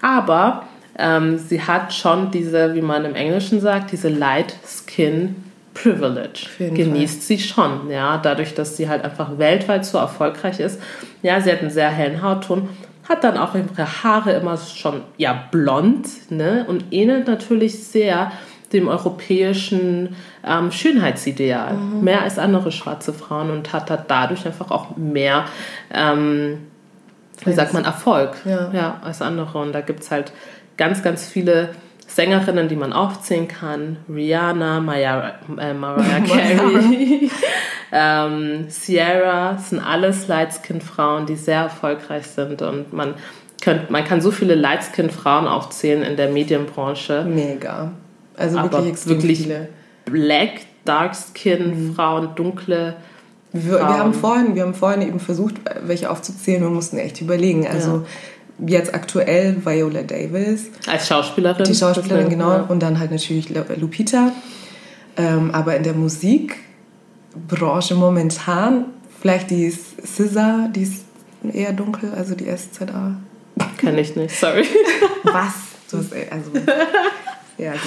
[0.00, 0.62] aber
[0.98, 5.36] ähm, sie hat schon diese, wie man im Englischen sagt, diese Light Skin
[5.74, 6.46] Privilege.
[6.58, 7.22] Genießt Fall.
[7.22, 10.80] sie schon, ja, dadurch, dass sie halt einfach weltweit so erfolgreich ist.
[11.22, 12.68] Ja, sie hat einen sehr hellen Hautton,
[13.08, 18.32] hat dann auch ihre Haare immer schon, ja, blond, ne, und ähnelt natürlich sehr
[18.72, 22.02] dem europäischen ähm, Schönheitsideal, mhm.
[22.02, 25.44] mehr als andere schwarze Frauen und hat, hat dadurch einfach auch mehr,
[25.92, 26.58] ähm,
[27.44, 28.70] wie sagt man, Erfolg ja.
[28.72, 29.58] ja als andere.
[29.58, 30.32] Und da gibt es halt
[30.76, 31.70] ganz, ganz viele
[32.06, 33.96] Sängerinnen, die man aufzählen kann.
[34.08, 37.30] Rihanna, Maya, äh, Mariah Carey,
[37.92, 43.14] ähm, Sierra, sind alles Lightskin-Frauen, die sehr erfolgreich sind und man,
[43.62, 47.24] könnt, man kann so viele Lightskin-Frauen aufzählen in der Medienbranche.
[47.24, 47.92] Mega.
[48.36, 49.68] Also wirklich wirklich viele.
[50.04, 52.34] Black, Dark-Skin-Frauen, mhm.
[52.34, 52.96] dunkle
[53.56, 56.60] wir, wir, haben vorhin, wir haben vorhin eben versucht, welche aufzuzählen.
[56.60, 57.68] Wir mussten echt überlegen.
[57.68, 58.04] Also ja
[58.58, 60.66] jetzt aktuell Viola Davis.
[60.86, 61.64] Als Schauspielerin.
[61.64, 62.50] Die Schauspielerin, genau.
[62.50, 62.62] Ja.
[62.62, 64.32] Und dann halt natürlich Lupita.
[65.16, 68.86] Ähm, aber in der Musikbranche momentan,
[69.20, 71.04] vielleicht die SZA, die ist
[71.52, 73.16] eher dunkel, also die SZA.
[73.78, 74.66] Kenn ich nicht, sorry.
[75.24, 75.54] Was?
[75.90, 76.50] Du hast, also,
[77.58, 77.80] ja, gut.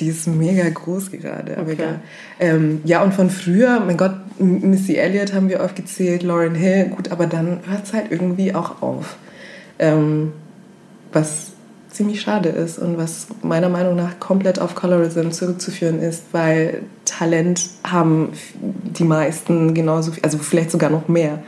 [0.00, 1.56] Die ist mega groß gerade.
[1.56, 1.94] Aber okay.
[2.40, 7.12] ähm, ja, und von früher, mein Gott, Missy Elliott haben wir aufgezählt, Lauren Hill, gut,
[7.12, 9.16] aber dann hört es halt irgendwie auch auf.
[9.78, 10.32] Ähm,
[11.12, 11.52] was
[11.94, 17.70] ziemlich schade ist und was meiner Meinung nach komplett auf Colorism zurückzuführen ist, weil Talent
[17.84, 21.38] haben die meisten genauso viel, also vielleicht sogar noch mehr.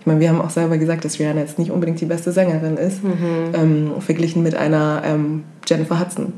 [0.00, 2.76] Ich meine, wir haben auch selber gesagt, dass Rihanna jetzt nicht unbedingt die beste Sängerin
[2.76, 3.52] ist, mhm.
[3.54, 6.34] ähm, verglichen mit einer ähm, Jennifer Hudson.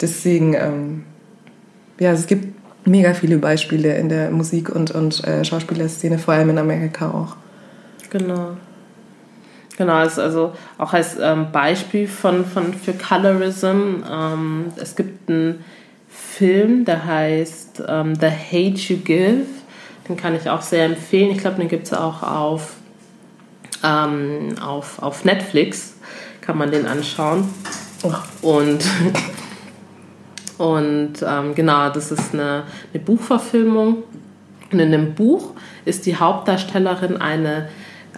[0.00, 1.04] Deswegen, ähm,
[1.98, 2.54] ja, es gibt
[2.86, 7.36] mega viele Beispiele in der Musik- und, und äh, Schauspielerszene, vor allem in Amerika auch.
[8.10, 8.56] Genau.
[9.78, 14.02] Genau, ist also auch als ähm, Beispiel von, von für Colorism.
[14.10, 15.64] Ähm, es gibt einen
[16.08, 19.46] Film, der heißt ähm, The Hate You Give.
[20.08, 21.30] Den kann ich auch sehr empfehlen.
[21.30, 22.74] Ich glaube, den gibt es auch auf,
[23.84, 25.94] ähm, auf, auf Netflix.
[26.40, 27.48] Kann man den anschauen.
[28.02, 28.12] Oh.
[28.42, 28.84] Und,
[30.58, 34.02] und ähm, genau, das ist eine, eine Buchverfilmung.
[34.72, 35.52] Und in dem Buch
[35.84, 37.68] ist die Hauptdarstellerin eine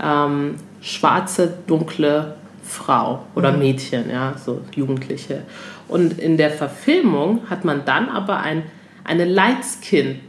[0.03, 3.59] ähm, schwarze, dunkle Frau oder mhm.
[3.59, 5.43] Mädchen, ja, so Jugendliche.
[5.89, 8.63] Und in der Verfilmung hat man dann aber ein,
[9.05, 10.21] eine Lightskin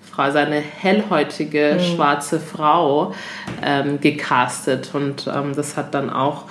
[0.00, 1.80] Frau, also eine hellhäutige mhm.
[1.80, 3.14] schwarze Frau
[3.62, 4.90] ähm, gecastet.
[4.94, 6.44] Und ähm, das hat dann auch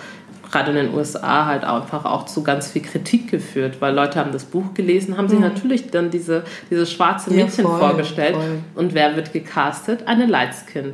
[0.51, 4.31] gerade in den USA halt einfach auch zu ganz viel Kritik geführt, weil Leute haben
[4.31, 5.45] das Buch gelesen, haben sich mhm.
[5.45, 8.35] natürlich dann diese, diese schwarze Mädchen ja, voll, vorgestellt.
[8.35, 8.59] Voll.
[8.75, 10.07] Und wer wird gecastet?
[10.07, 10.93] Eine Lightskin.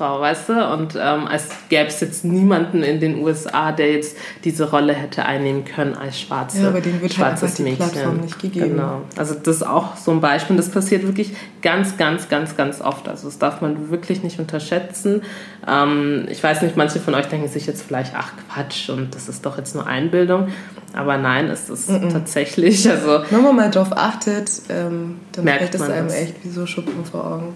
[0.00, 0.66] Frau, weißt du?
[0.72, 5.26] Und ähm, als gäbe es jetzt niemanden in den USA, der jetzt diese Rolle hätte
[5.26, 7.90] einnehmen können als schwarze, ja, aber den wird halt schwarzes halt die Mädchen.
[7.90, 8.76] Plattform nicht gegeben.
[8.76, 9.02] Genau.
[9.18, 10.56] Also das ist auch so ein Beispiel.
[10.56, 13.08] Das passiert wirklich ganz, ganz, ganz, ganz oft.
[13.08, 15.20] Also das darf man wirklich nicht unterschätzen.
[15.68, 19.28] Ähm, ich weiß nicht, manche von euch denken sich jetzt vielleicht, ach Quatsch, und das
[19.28, 20.48] ist doch jetzt nur Einbildung.
[20.94, 22.12] Aber nein, es ist mm -mm.
[22.12, 22.88] tatsächlich.
[22.88, 26.16] Also, Wenn man mal drauf achtet, ähm, dann merkt es einem das.
[26.16, 27.54] echt wie so Schuppen vor Augen.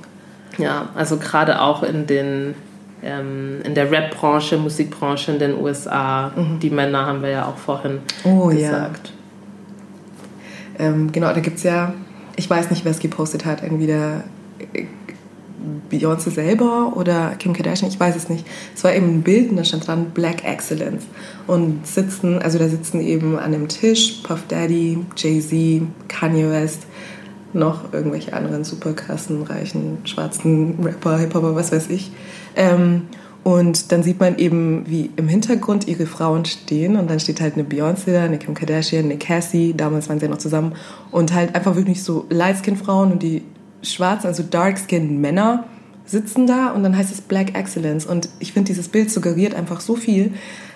[0.59, 2.55] Ja, also gerade auch in den
[3.05, 6.59] ähm, in der Rap-Branche, Musikbranche in den USA, mhm.
[6.61, 9.13] die Männer haben wir ja auch vorhin oh, gesagt.
[10.79, 10.87] Ja.
[10.87, 11.93] Ähm, genau, da gibt es ja,
[12.37, 14.25] ich weiß nicht, wer es gepostet hat, entweder
[14.73, 14.87] äh,
[15.91, 18.47] Beyoncé selber oder Kim Kardashian, ich weiß es nicht.
[18.75, 21.05] Es war eben ein Bild und da stand dran Black Excellence.
[21.47, 26.87] Und sitzen, also da sitzen eben an dem Tisch Puff Daddy, Jay-Z, Kanye West,
[27.55, 32.13] noch irgendwelche anderen super krassen, reichen, schwarzen Rapper, Hip-Hopper, was weiß ich.
[32.57, 33.03] Ähm,
[33.45, 37.55] und dann sieht man eben, wie im Hintergrund ihre Frauen stehen und dann steht halt
[37.55, 40.73] eine Beyoncé eine Kim Kardashian, eine Cassie, damals waren sie ja noch zusammen
[41.11, 43.43] und halt einfach wirklich so Light-Skin-Frauen und die
[43.83, 45.65] schwarzen, also Dark-Skin-Männer
[46.07, 49.81] sitzen da und dann heißt es Black Excellence und ich finde, dieses Bild suggeriert einfach
[49.81, 50.33] so viel,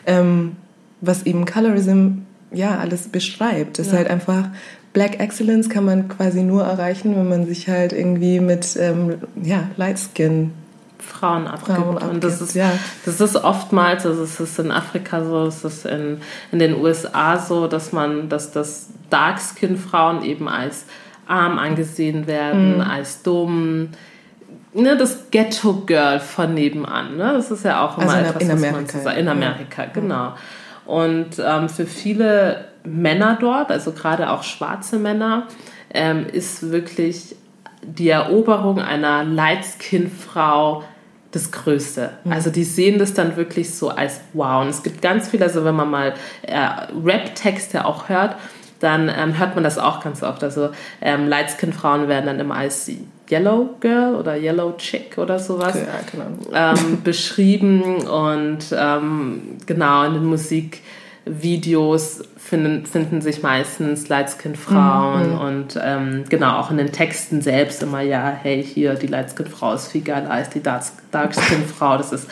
[0.07, 0.57] ähm,
[1.01, 3.79] was eben Colorism ja alles beschreibt.
[3.79, 3.93] Es ja.
[3.93, 4.49] ist halt einfach
[4.99, 9.71] Black Excellence kann man quasi nur erreichen, wenn man sich halt irgendwie mit ähm, ja,
[9.77, 10.53] Light Skin
[10.99, 11.79] Frauen abgibt.
[11.79, 12.15] Frauen abgibt.
[12.15, 12.73] Und das ist, ja.
[13.05, 16.19] das ist oftmals, also es ist in Afrika so, es ist in,
[16.51, 20.87] in den USA so, dass man, dass das Dark-Skin-Frauen eben als
[21.29, 22.81] arm angesehen werden, mhm.
[22.81, 23.91] als dumm.
[24.75, 27.17] Ne, das Ghetto-Girl von nebenan.
[27.17, 27.35] Ne?
[27.35, 28.99] Das ist ja auch immer also etwas, in Amerika.
[29.05, 29.91] Man in Amerika, ja.
[29.95, 30.33] genau.
[30.87, 35.49] Und ähm, für viele Männer dort, also gerade auch schwarze Männer,
[35.93, 37.37] ähm, ist wirklich
[37.83, 40.85] die Eroberung einer Light-Skin-Frau
[41.31, 42.11] das Größte.
[42.25, 42.33] Mhm.
[42.33, 44.63] Also die sehen das dann wirklich so als wow.
[44.63, 46.69] Und es gibt ganz viele, also wenn man mal äh,
[47.05, 48.37] Rap-Texte auch hört,
[48.81, 50.43] dann ähm, hört man das auch ganz oft.
[50.43, 50.71] Also
[51.01, 52.91] ähm, Light-Skin-Frauen werden dann immer als
[53.31, 60.25] Yellow Girl oder Yellow Chick oder sowas ja, ähm, beschrieben und ähm, genau in den
[60.25, 65.41] Musikvideos finden, finden sich meistens Lightskin-Frauen mhm.
[65.41, 69.89] und ähm, genau auch in den Texten selbst immer, ja, hey, hier, die Lightskin-Frau ist
[69.89, 71.99] viel geiler als die Darkskin-Frau.
[71.99, 72.29] Das ist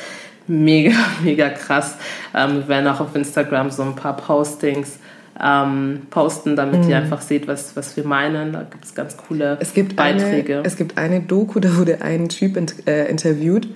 [0.47, 1.97] mega, mega krass.
[2.35, 4.99] Ähm, wir werden auch auf Instagram so ein paar Postings
[5.43, 6.91] ähm, posten, damit mhm.
[6.91, 8.55] ihr einfach seht, was, was wir meinen.
[8.55, 10.59] Da gibt es ganz coole es gibt Beiträge.
[10.59, 13.69] Eine, es gibt eine Doku, da wurde ein Typ in, äh, interviewt.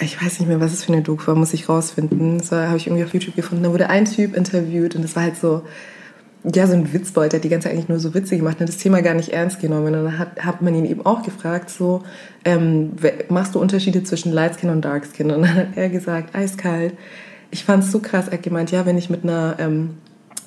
[0.00, 2.38] Ich weiß nicht mehr, was es für eine Doku war, muss ich rausfinden.
[2.38, 3.64] Das habe ich irgendwie auf YouTube gefunden.
[3.64, 5.62] Da wurde ein Typ interviewt und das war halt so,
[6.44, 8.68] ja, so ein Witzbold, der hat die ganze Zeit eigentlich nur so Witze gemacht, hat
[8.68, 9.86] das Thema gar nicht ernst genommen.
[9.86, 12.04] Und dann hat, hat man ihn eben auch gefragt, so,
[12.44, 12.92] ähm,
[13.28, 15.30] machst du Unterschiede zwischen Lightskin und Darkskin?
[15.32, 16.94] Und dann hat er gesagt, eiskalt.
[17.50, 18.28] Ich fand es so krass.
[18.28, 19.94] Er hat gemeint, ja, wenn ich mit einer ähm,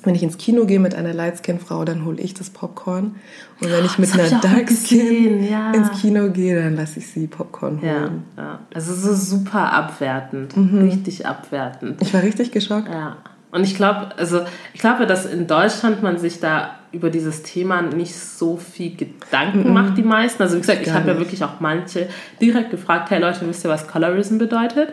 [0.04, 3.16] wenn ich ins Kino gehe mit einer Lightskin-Frau, dann hole ich das Popcorn.
[3.60, 5.72] Und wenn ich mit einer Darkskin ja.
[5.72, 8.24] ins Kino gehe, dann lasse ich sie Popcorn holen.
[8.36, 8.58] Ja, ja.
[8.74, 10.56] Also so super abwertend.
[10.56, 10.78] Mhm.
[10.78, 12.02] Richtig abwertend.
[12.02, 12.88] Ich war richtig geschockt.
[12.88, 13.16] Ja.
[13.52, 14.40] Und ich glaube, also
[14.72, 19.68] ich glaube, dass in Deutschland man sich da über dieses Thema nicht so viel Gedanken
[19.68, 19.74] mhm.
[19.74, 20.42] macht, die meisten.
[20.42, 22.08] Also wie gesagt, ich habe ja wirklich auch manche
[22.40, 24.90] direkt gefragt, hey Leute, wisst ihr, was Colorism bedeutet?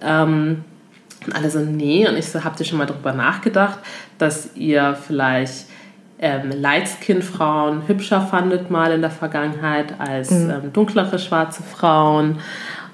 [0.00, 0.64] Ähm,
[1.26, 2.08] und alle so, nee.
[2.08, 3.78] Und ich so, habt ihr schon mal darüber nachgedacht,
[4.18, 5.66] dass ihr vielleicht
[6.18, 10.50] ähm, Lightskin-Frauen hübscher fandet mal in der Vergangenheit als mhm.
[10.50, 12.38] ähm, dunklere schwarze Frauen?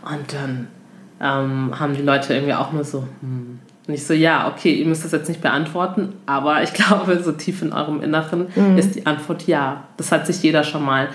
[0.02, 0.68] Und dann
[1.20, 3.60] ähm, haben die Leute irgendwie auch nur so, hm.
[3.86, 7.32] Und ich so, ja, okay, ihr müsst das jetzt nicht beantworten, aber ich glaube, so
[7.32, 8.78] tief in eurem Inneren mhm.
[8.78, 9.84] ist die Antwort ja.
[9.96, 11.08] Das hat sich jeder schon mal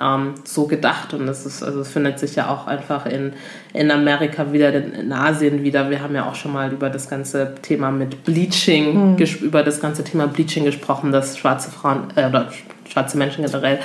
[0.00, 1.14] ähm, so gedacht.
[1.14, 3.32] Und das ist, also es findet sich ja auch einfach in,
[3.72, 5.90] in Amerika wieder, in Asien wieder.
[5.90, 9.24] Wir haben ja auch schon mal über das ganze Thema mit Bleaching, mhm.
[9.42, 12.50] über das ganze Thema Bleaching gesprochen, dass schwarze Frauen äh, oder
[12.88, 13.78] schwarze Menschen generell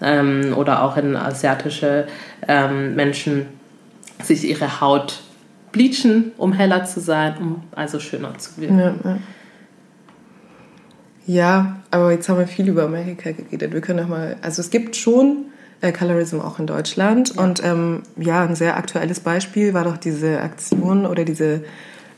[0.00, 2.06] ähm, oder auch in asiatische
[2.48, 3.46] ähm, Menschen
[4.22, 5.20] sich ihre Haut
[5.72, 8.78] bleachen, um heller zu sein, um also schöner zu wirken.
[8.78, 9.18] Ja, ja.
[11.26, 13.72] Ja, aber jetzt haben wir viel über Amerika geredet.
[13.72, 15.46] Wir können doch mal, also es gibt schon
[15.80, 17.34] äh, Colorism auch in Deutschland.
[17.36, 17.42] Ja.
[17.42, 21.64] Und ähm, ja, ein sehr aktuelles Beispiel war doch diese Aktion oder diese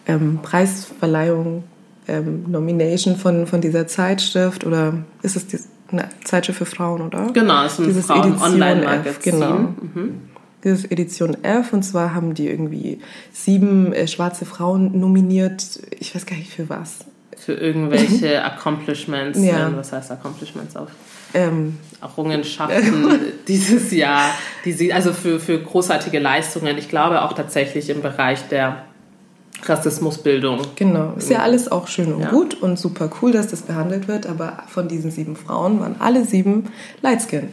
[0.06, 1.64] ähm, Preisverleihung,
[2.08, 5.58] ähm, Nomination von, von dieser Zeitschrift oder ist es die,
[5.90, 7.30] eine Zeitschrift für Frauen, oder?
[7.32, 9.32] Genau, es ist ein Dieses Frauen-Online-Magazin.
[9.32, 9.54] Genau.
[9.54, 10.20] Mhm.
[10.64, 13.00] Dieses Edition F und zwar haben die irgendwie
[13.32, 15.80] sieben äh, schwarze Frauen nominiert.
[15.98, 17.00] Ich weiß gar nicht für was.
[17.44, 19.38] Für irgendwelche Accomplishments.
[19.42, 19.72] Ja.
[19.76, 20.88] Was heißt Accomplishments auf
[21.34, 24.30] ähm, Errungenschaften dieses Jahr,
[24.64, 28.84] die sie, also für, für großartige Leistungen, ich glaube auch tatsächlich im Bereich der
[29.64, 30.60] Rassismusbildung.
[30.76, 32.30] Genau, ist ja alles auch schön und ja.
[32.30, 36.24] gut und super cool, dass das behandelt wird, aber von diesen sieben Frauen waren alle
[36.24, 37.48] sieben Lightskin.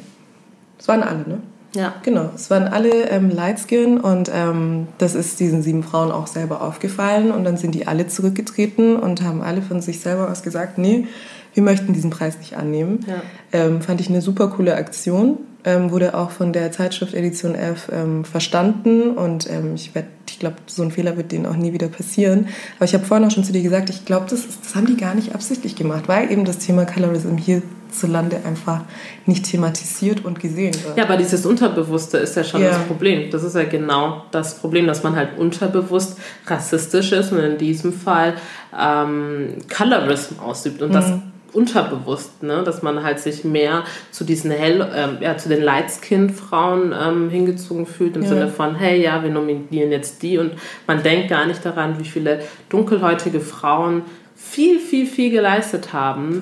[0.77, 1.41] Das waren alle, ne?
[1.73, 1.93] Ja.
[2.03, 6.61] Genau, es waren alle ähm, Lightskin und ähm, das ist diesen sieben Frauen auch selber
[6.61, 10.77] aufgefallen und dann sind die alle zurückgetreten und haben alle von sich selber aus gesagt,
[10.77, 11.07] nee,
[11.53, 13.05] wir möchten diesen Preis nicht annehmen.
[13.07, 13.21] Ja.
[13.51, 15.37] Ähm, fand ich eine super coole Aktion.
[15.65, 19.91] Ähm, wurde auch von der Zeitschrift Edition F ähm, verstanden und ähm, ich,
[20.29, 22.47] ich glaube, so ein Fehler wird denen auch nie wieder passieren.
[22.77, 24.95] Aber ich habe vorhin auch schon zu dir gesagt, ich glaube, das, das haben die
[24.95, 28.83] gar nicht absichtlich gemacht, weil eben das Thema Colorism hierzulande einfach
[29.25, 30.97] nicht thematisiert und gesehen wird.
[30.97, 32.69] Ja, aber dieses Unterbewusste ist ja schon ja.
[32.69, 33.29] das Problem.
[33.29, 36.17] Das ist ja genau das Problem, dass man halt unterbewusst
[36.47, 38.35] rassistisch ist und in diesem Fall
[38.79, 40.93] ähm, Colorism ausübt und mhm.
[40.93, 41.11] das
[41.53, 42.63] unterbewusst, ne?
[42.63, 47.85] dass man halt sich mehr zu diesen hell, ähm, ja, zu den Lightskin-Frauen ähm, hingezogen
[47.85, 48.29] fühlt im ja.
[48.29, 50.53] Sinne von, hey, ja, wir nominieren jetzt die und
[50.87, 54.03] man denkt gar nicht daran, wie viele dunkelhäutige Frauen
[54.49, 56.41] viel, viel, viel geleistet haben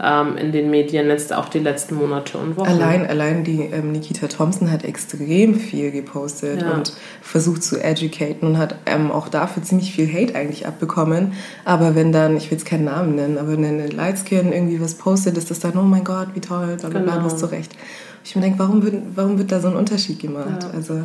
[0.00, 2.68] ähm, in den Medien, jetzt auch die letzten Monate und Wochen.
[2.68, 6.72] Allein, allein die ähm, Nikita Thompson hat extrem viel gepostet ja.
[6.72, 11.32] und versucht zu educaten und hat ähm, auch dafür ziemlich viel Hate eigentlich abbekommen.
[11.64, 14.94] Aber wenn dann, ich will jetzt keinen Namen nennen, aber wenn eine Lightskin irgendwie was
[14.94, 17.20] postet, ist das dann, oh mein Gott, wie toll, dann genau.
[17.22, 17.72] das zurecht.
[18.24, 20.62] Ich mir denke, warum wird, warum wird da so ein Unterschied gemacht?
[20.62, 20.70] Ja.
[20.70, 21.02] Also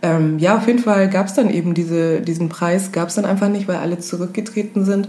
[0.00, 3.24] ähm, ja, auf jeden Fall gab es dann eben diese, diesen Preis, gab es dann
[3.24, 5.08] einfach nicht, weil alle zurückgetreten sind.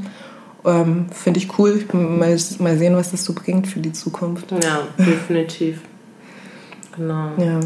[0.65, 1.83] Ähm, Finde ich cool.
[1.93, 4.51] Mal, mal sehen, was das so bringt für die Zukunft.
[4.51, 5.81] Ja, definitiv.
[6.95, 7.31] Genau.
[7.37, 7.59] Ja.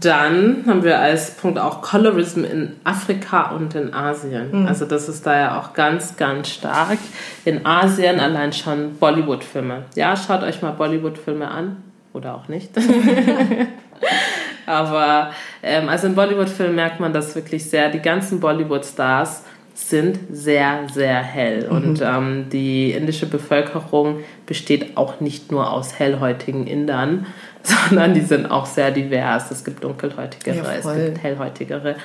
[0.00, 4.62] Dann haben wir als Punkt auch Colorism in Afrika und in Asien.
[4.62, 4.66] Mhm.
[4.66, 6.98] Also das ist da ja auch ganz, ganz stark.
[7.44, 9.84] In Asien allein schon Bollywood-Filme.
[9.94, 11.76] Ja, schaut euch mal Bollywood-Filme an.
[12.14, 12.70] Oder auch nicht.
[14.66, 15.30] Aber
[15.62, 17.90] ähm, also in Bollywood-Filmen merkt man das wirklich sehr.
[17.90, 19.44] Die ganzen Bollywood-Stars
[19.76, 21.68] sind sehr, sehr hell.
[21.68, 21.76] Mhm.
[21.76, 27.26] Und ähm, die indische Bevölkerung besteht auch nicht nur aus hellhäutigen Indern,
[27.62, 29.50] sondern die sind auch sehr divers.
[29.50, 31.96] Es gibt dunkelhäutigere, ja, es gibt hellhäutigere.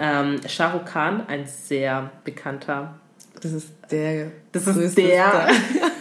[0.00, 2.94] Ähm, Shah Rukh Khan, ein sehr bekannter.
[3.42, 4.30] Das ist der.
[4.52, 5.48] Das ist der.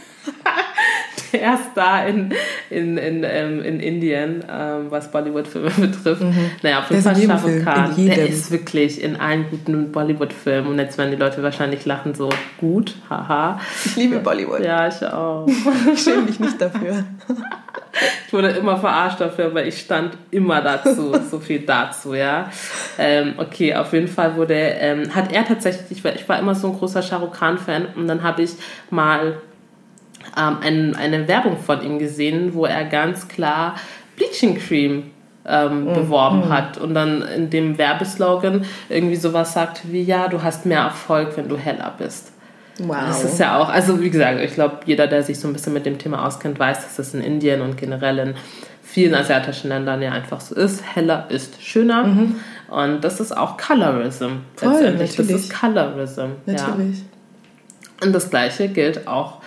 [1.33, 2.33] der Star in,
[2.69, 6.21] in, in, ähm, in Indien, ähm, was Bollywood-Filme betrifft.
[6.21, 6.51] Mhm.
[6.61, 10.71] Naja, auf jeden Fall Shah Rukh Khan, der ist wirklich in allen guten Bollywood-Filmen.
[10.71, 13.59] Und jetzt werden die Leute wahrscheinlich lachen, so gut, haha.
[13.85, 14.63] Ich liebe Bollywood.
[14.63, 15.47] Ja, ich auch.
[15.93, 17.03] ich schäme mich nicht dafür.
[18.27, 22.49] Ich wurde immer verarscht dafür, weil ich stand immer dazu, so viel dazu, ja.
[22.97, 26.55] Ähm, okay, auf jeden Fall wurde, ähm, hat er tatsächlich, ich war, ich war immer
[26.55, 28.51] so ein großer Shah Rukh Khan-Fan und dann habe ich
[28.89, 29.41] mal
[30.39, 33.75] ähm, ein, eine Werbung von ihm gesehen, wo er ganz klar
[34.15, 35.11] Bleaching Cream
[35.45, 36.49] ähm, mm, beworben mm.
[36.49, 41.35] hat und dann in dem Werbeslogan irgendwie sowas sagt wie, ja, du hast mehr Erfolg,
[41.35, 42.31] wenn du heller bist.
[42.79, 42.97] Wow.
[43.07, 45.73] Das ist ja auch, also wie gesagt, ich glaube, jeder, der sich so ein bisschen
[45.73, 48.33] mit dem Thema auskennt, weiß, dass es in Indien und generell in
[48.83, 50.83] vielen asiatischen Ländern ja einfach so ist.
[50.95, 52.05] Heller ist schöner.
[52.05, 52.35] Mhm.
[52.69, 54.37] Und das ist auch Colorism.
[54.55, 54.71] Voll.
[54.71, 55.15] Natürlich.
[55.15, 56.27] Das ist Colorism.
[56.45, 56.99] Natürlich.
[56.99, 58.05] Ja.
[58.05, 59.41] Und das Gleiche gilt auch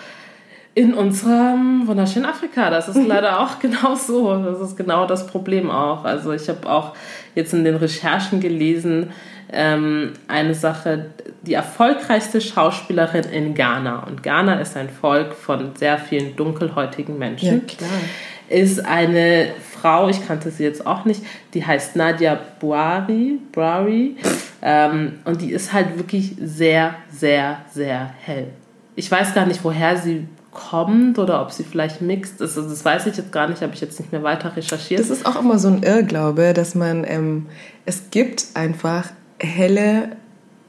[0.75, 2.71] in unserem wunderschönen Afrika.
[2.71, 4.37] Das ist leider auch genau so.
[4.43, 6.05] Das ist genau das Problem auch.
[6.05, 6.95] Also ich habe auch
[7.35, 9.11] jetzt in den Recherchen gelesen,
[9.53, 11.11] ähm, eine Sache,
[11.43, 17.63] die erfolgreichste Schauspielerin in Ghana, und Ghana ist ein Volk von sehr vielen dunkelhäutigen Menschen,
[17.79, 17.87] ja,
[18.57, 24.17] ist eine Frau, ich kannte sie jetzt auch nicht, die heißt Nadia Buari, Buari
[24.63, 28.49] ähm, und die ist halt wirklich sehr, sehr, sehr hell.
[28.95, 32.57] Ich weiß gar nicht, woher sie kommt oder ob sie vielleicht mixt ist.
[32.57, 35.01] Also das weiß ich jetzt gar nicht, habe ich jetzt nicht mehr weiter recherchiert.
[35.01, 37.47] Das ist auch immer so ein Irrglaube, dass man, ähm,
[37.87, 40.17] es gibt einfach helle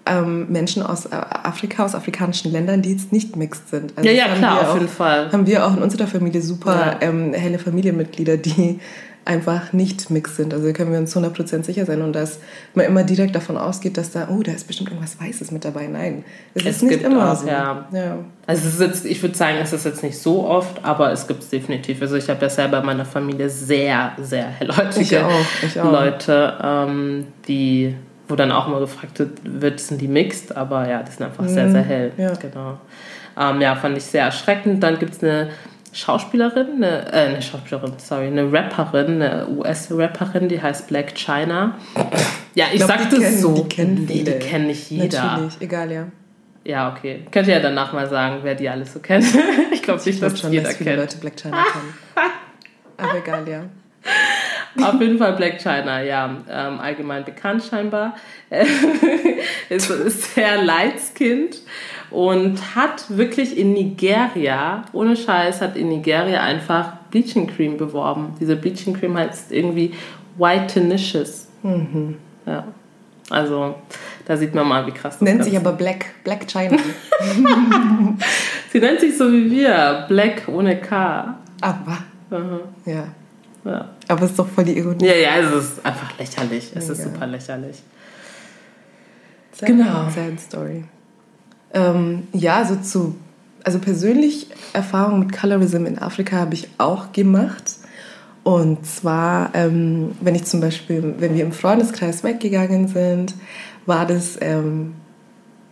[0.06, 3.94] ähm, Menschen aus äh, Afrika, aus afrikanischen Ländern, die jetzt nicht mixed sind.
[3.98, 5.32] Also ja, ja, klar, auf auch, jeden Fall.
[5.32, 7.08] Haben wir auch in unserer Familie super ja.
[7.08, 8.80] ähm, helle Familienmitglieder, die
[9.26, 10.54] einfach nicht mixed sind.
[10.54, 12.40] Also können wir uns 100% sicher sein und dass
[12.74, 15.88] man immer direkt davon ausgeht, dass da, oh, da ist bestimmt irgendwas Weißes mit dabei.
[15.88, 17.48] Nein, es, es ist nicht immer auch, so.
[17.48, 17.88] Ja.
[17.92, 18.18] ja.
[18.46, 21.28] Also es ist jetzt, ich würde sagen, es ist jetzt nicht so oft, aber es
[21.28, 22.02] gibt es definitiv.
[22.02, 25.92] Also ich habe ja selber in meiner Familie sehr, sehr hellhäutige ich auch, ich auch.
[25.92, 27.96] Leute, ähm, die
[28.28, 31.70] wo dann auch immer gefragt wird, sind die mixed, aber ja, die sind einfach sehr,
[31.70, 31.88] sehr mhm.
[31.88, 32.12] hell.
[32.18, 32.34] Ja.
[32.34, 32.78] Genau.
[33.38, 34.82] Ähm, ja, fand ich sehr erschreckend.
[34.82, 35.50] Dann gibt es eine
[35.94, 41.78] Schauspielerin, eine, äh, eine Schauspielerin, sorry, eine Rapperin, eine US-Rapperin, die heißt Black China.
[42.56, 43.54] Ja, ich, ich glaub, sagte es so.
[43.54, 45.24] Die kennen nee, die kennen nicht jeder.
[45.24, 46.08] Natürlich, egal, ja.
[46.66, 47.26] Ja, okay.
[47.32, 49.26] Könnt ihr ja danach mal sagen, wer die alles so kennt.
[49.74, 51.02] ich glaube nicht, dass schon, jeder dass viele kennt.
[51.02, 51.94] Leute Black China kennen.
[52.98, 53.64] Aber egal, ja.
[54.82, 56.26] Auf jeden Fall Black China, ja.
[56.50, 58.16] Ähm, allgemein bekannt scheinbar.
[59.70, 61.62] ist, ist sehr lightskind
[62.10, 68.36] und hat wirklich in Nigeria, ohne Scheiß, hat in Nigeria einfach Bleaching Cream beworben.
[68.40, 69.94] Diese Bleaching Cream heißt irgendwie
[70.38, 71.48] White Whitenicious.
[71.62, 72.16] Mhm.
[72.46, 72.66] Ja.
[73.30, 73.76] Also,
[74.26, 75.48] da sieht man mal, wie krass das Nennt ist.
[75.48, 76.78] sich aber Black, Black China.
[78.72, 81.38] Sie nennt sich so wie wir, Black ohne K.
[81.62, 81.98] Aber.
[82.30, 82.60] Mhm.
[82.86, 83.08] Ja.
[83.66, 83.90] Ja.
[84.08, 85.06] Aber es ist doch voll die Ironie.
[85.06, 86.72] Ja, ja, es ist einfach lächerlich.
[86.76, 87.82] Es ja, ist super lächerlich.
[89.54, 90.10] Sad, genau.
[90.10, 90.84] Sad Story.
[91.74, 93.16] Ähm, ja, so zu,
[93.64, 97.78] also persönlich Erfahrungen mit Colorism in Afrika habe ich auch gemacht.
[98.44, 103.34] Und zwar, ähm, wenn ich zum Beispiel, wenn wir im Freundeskreis weggegangen sind,
[103.86, 104.96] war das ähm,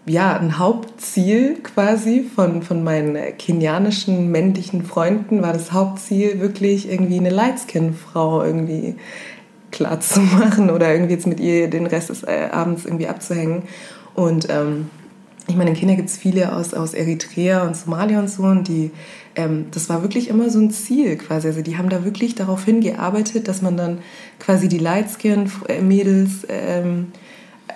[0.06, 7.20] ja, ein Hauptziel quasi von, von meinen kenianischen männlichen Freunden war das Hauptziel, wirklich irgendwie
[7.20, 8.96] eine Lightskin-Frau irgendwie
[9.70, 13.64] klar zu machen oder irgendwie jetzt mit ihr den Rest des äh, Abends irgendwie abzuhängen.
[14.16, 14.90] Und ähm,
[15.48, 18.68] ich meine, in Kenia gibt es viele aus, aus Eritrea und Somalia und so und
[18.68, 18.92] die,
[19.36, 21.48] ähm, das war wirklich immer so ein Ziel quasi.
[21.48, 24.00] Also die haben da wirklich darauf hingearbeitet, dass man dann
[24.40, 27.08] quasi die Lightskin-Mädels ähm,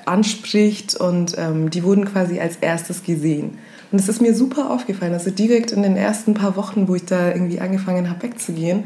[0.06, 3.58] anspricht und ähm, die wurden quasi als erstes gesehen.
[3.91, 7.06] Und es ist mir super aufgefallen, also direkt in den ersten paar Wochen, wo ich
[7.06, 8.84] da irgendwie angefangen habe wegzugehen,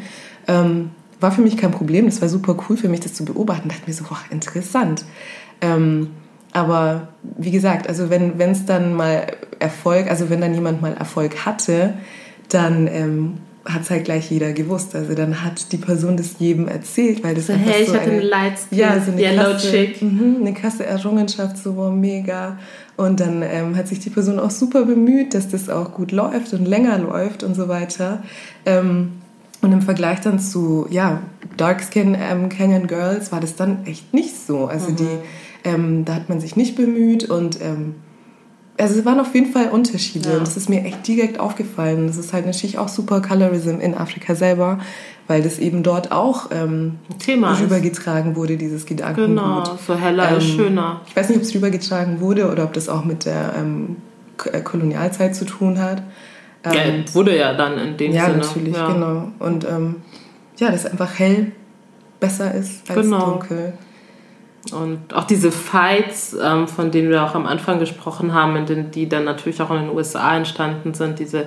[0.48, 2.06] ähm, war für mich kein Problem.
[2.06, 3.70] Das war super cool für mich, das zu beobachten.
[3.70, 5.04] Da dachte mir so, boah, interessant.
[5.62, 6.12] Ähm,
[6.52, 9.28] aber wie gesagt, also wenn es dann mal
[9.60, 11.96] Erfolg, also wenn dann jemand mal Erfolg hatte,
[12.50, 14.96] dann ähm, hat es halt gleich jeder gewusst.
[14.96, 18.00] Also dann hat die Person das jedem erzählt, weil das so, einfach hey, so ich
[18.00, 20.02] hatte eine, Lightskin, ja, so eine Yellow krasse, Chick.
[20.02, 22.58] Mh, eine krasse Errungenschaft, so wow, mega.
[22.98, 26.54] Und dann ähm, hat sich die Person auch super bemüht, dass das auch gut läuft
[26.54, 28.24] und länger läuft und so weiter.
[28.66, 29.14] Ähm,
[29.62, 31.22] Und im Vergleich dann zu, ja,
[31.58, 34.68] Dark Skin ähm, Canyon Girls war das dann echt nicht so.
[34.68, 34.96] Also mhm.
[34.96, 35.18] die,
[35.66, 37.96] ähm, da hat man sich nicht bemüht und ähm,
[38.80, 40.38] also es waren auf jeden Fall Unterschiede ja.
[40.38, 42.08] und das ist mir echt direkt aufgefallen.
[42.08, 44.80] Das ist halt natürlich auch super Colorism in Afrika selber,
[45.28, 48.38] weil das eben dort auch ähm, Thema rübergetragen ist.
[48.38, 49.30] wurde, dieses Gedankengut.
[49.30, 51.02] Genau, so heller ähm, ist schöner.
[51.08, 53.98] Ich weiß nicht, ob es rübergetragen wurde oder ob das auch mit der ähm,
[54.52, 56.02] äh, Kolonialzeit zu tun hat.
[56.66, 58.38] ja, ähm, wurde ja dann in dem ja, Sinne.
[58.38, 59.32] Natürlich, ja, natürlich, genau.
[59.40, 59.96] Und ähm,
[60.58, 61.52] ja, das einfach hell
[62.20, 63.32] besser ist als genau.
[63.32, 63.74] dunkel.
[64.74, 69.24] Und auch diese Fights, ähm, von denen wir auch am Anfang gesprochen haben, die dann
[69.24, 71.46] natürlich auch in den USA entstanden sind, diese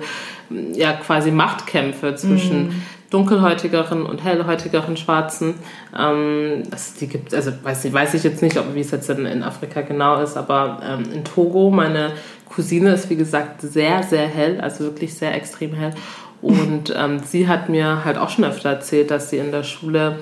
[0.73, 2.81] ja quasi Machtkämpfe zwischen mm.
[3.11, 5.55] dunkelhäutigeren und hellhäutigeren Schwarzen.
[5.97, 9.09] Ähm, das, die gibt, also weiß, nicht, weiß ich jetzt nicht, ob wie es jetzt
[9.09, 12.13] in, in Afrika genau ist, aber ähm, in Togo, meine
[12.49, 15.93] Cousine ist wie gesagt sehr, sehr hell, also wirklich sehr extrem hell.
[16.41, 20.17] Und ähm, sie hat mir halt auch schon öfter erzählt, dass sie in der Schule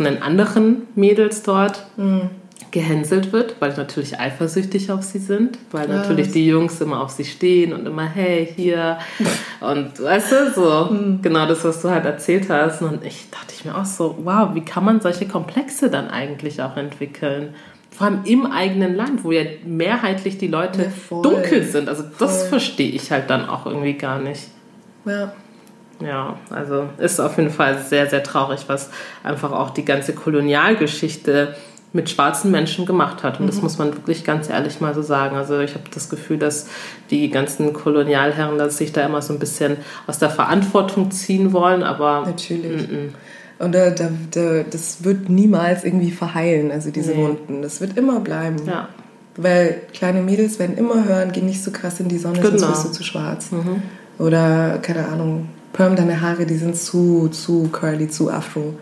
[0.00, 2.30] von den anderen Mädels dort mhm.
[2.70, 7.10] gehänselt wird, weil natürlich eifersüchtig auf sie sind, weil ja, natürlich die Jungs immer auf
[7.10, 8.96] sie stehen und immer, hey, hier.
[9.60, 11.20] und weißt du, so mhm.
[11.20, 12.80] genau das, was du halt erzählt hast.
[12.80, 16.62] Und ich dachte ich mir auch so, wow, wie kann man solche Komplexe dann eigentlich
[16.62, 17.54] auch entwickeln?
[17.90, 21.90] Vor allem im eigenen Land, wo ja mehrheitlich die Leute ja, dunkel sind.
[21.90, 22.48] Also das voll.
[22.48, 24.48] verstehe ich halt dann auch irgendwie gar nicht.
[25.04, 25.34] Ja.
[26.00, 28.90] Ja, also ist auf jeden Fall sehr, sehr traurig, was
[29.22, 31.54] einfach auch die ganze Kolonialgeschichte
[31.92, 33.40] mit schwarzen Menschen gemacht hat.
[33.40, 33.62] Und das mhm.
[33.62, 35.36] muss man wirklich ganz ehrlich mal so sagen.
[35.36, 36.68] Also ich habe das Gefühl, dass
[37.10, 39.76] die ganzen Kolonialherren dass sich da immer so ein bisschen
[40.06, 42.22] aus der Verantwortung ziehen wollen, aber...
[42.26, 42.88] Natürlich.
[42.88, 43.64] M -m.
[43.64, 47.18] Und da, da, da, das wird niemals irgendwie verheilen, also diese nee.
[47.18, 47.60] Wunden.
[47.60, 48.56] Das wird immer bleiben.
[48.66, 48.88] Ja.
[49.36, 52.56] Weil kleine Mädels werden immer hören, geh nicht so krass in die Sonne, genau.
[52.56, 53.50] sonst wirst du zu schwarz.
[53.52, 53.82] Mhm.
[54.18, 58.74] Oder, keine Ahnung, perm deine Haare, die sind zu, zu curly, zu afro.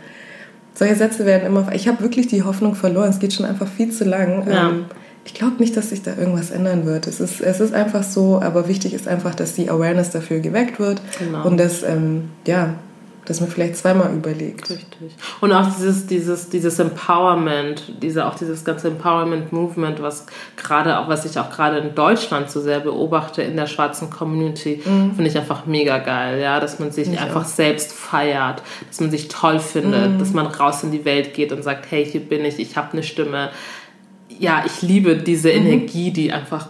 [0.74, 1.72] Solche Sätze werden immer.
[1.74, 3.10] Ich habe wirklich die Hoffnung verloren.
[3.10, 4.48] Es geht schon einfach viel zu lang.
[4.48, 4.70] Ja.
[4.70, 4.84] Ähm,
[5.24, 7.06] ich glaube nicht, dass sich da irgendwas ändern wird.
[7.06, 10.78] Es ist, es ist einfach so, aber wichtig ist einfach, dass die Awareness dafür geweckt
[10.78, 11.46] wird genau.
[11.46, 12.74] und dass ähm, ja,
[13.28, 14.70] dass man vielleicht zweimal überlegt.
[14.70, 15.14] Richtig.
[15.42, 20.24] Und auch dieses, dieses, dieses Empowerment, diese, auch dieses ganze Empowerment-Movement, was
[20.56, 24.80] gerade auch, was ich auch gerade in Deutschland so sehr beobachte in der schwarzen Community,
[24.82, 25.14] mhm.
[25.14, 27.48] finde ich einfach mega geil, ja, dass man sich ich einfach auch.
[27.48, 30.18] selbst feiert, dass man sich toll findet, mhm.
[30.18, 32.92] dass man raus in die Welt geht und sagt, hey, hier bin ich, ich habe
[32.92, 33.50] eine Stimme.
[34.38, 35.66] Ja, ich liebe diese mhm.
[35.66, 36.68] Energie, die einfach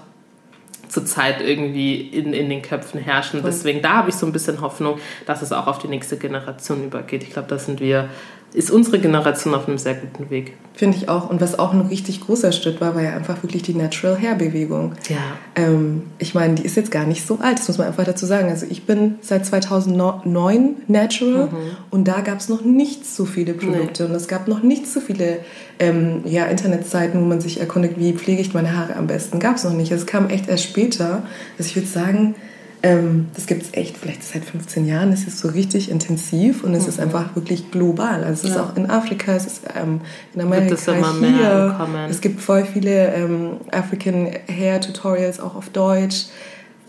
[0.88, 3.42] zurzeit irgendwie in, in den Köpfen herrschen.
[3.44, 6.84] Deswegen, da habe ich so ein bisschen Hoffnung, dass es auch auf die nächste Generation
[6.84, 7.22] übergeht.
[7.22, 8.08] Ich glaube, da sind wir
[8.54, 10.54] ist unsere Generation auf einem sehr guten Weg.
[10.72, 11.28] Finde ich auch.
[11.28, 14.36] Und was auch ein richtig großer Schritt war, war ja einfach wirklich die Natural Hair
[14.36, 14.92] Bewegung.
[15.08, 15.16] Ja.
[15.54, 18.24] Ähm, ich meine, die ist jetzt gar nicht so alt, das muss man einfach dazu
[18.26, 18.48] sagen.
[18.48, 21.56] Also ich bin seit 2009 Natural mhm.
[21.90, 24.08] und da gab es noch nicht so viele Produkte nee.
[24.08, 25.40] und es gab noch nicht so viele
[25.78, 29.40] ähm, ja, Internetseiten, wo man sich erkundigt, wie pflege ich meine Haare am besten.
[29.40, 29.92] Gab es noch nicht.
[29.92, 31.22] Es kam echt erst später.
[31.58, 32.34] Also ich würde sagen,
[32.82, 36.74] ähm, das gibt es echt, vielleicht seit 15 Jahren, es ist so richtig intensiv und
[36.74, 36.88] es mhm.
[36.88, 38.22] ist einfach wirklich global.
[38.22, 38.60] Also es ja.
[38.60, 40.00] ist auch in Afrika, es ist ähm,
[40.34, 42.06] in Amerika, es hier.
[42.08, 46.26] Es gibt voll viele ähm, African Hair Tutorials auch auf Deutsch.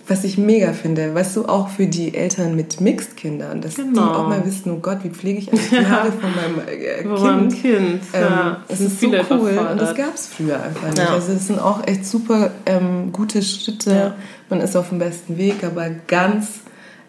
[0.07, 3.91] Was ich mega finde, weißt du, auch für die Eltern mit Mixed-Kindern, dass genau.
[3.91, 7.03] die auch mal wissen, oh Gott, wie pflege ich eigentlich die Haare von meinem äh,
[7.03, 7.21] Kind.
[7.21, 8.01] Meinem kind.
[8.13, 8.63] Ähm, ja.
[8.67, 10.97] Es ist so cool und das gab es früher einfach nicht.
[10.97, 11.13] Ja.
[11.13, 14.15] Also es sind auch echt super ähm, gute Schritte.
[14.49, 16.61] Man ist auf dem besten Weg, aber ganz,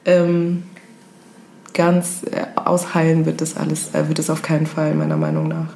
[0.05, 0.64] ähm,
[1.72, 5.68] ganz äh, ausheilen wird das alles, äh, wird es auf keinen Fall, meiner Meinung nach.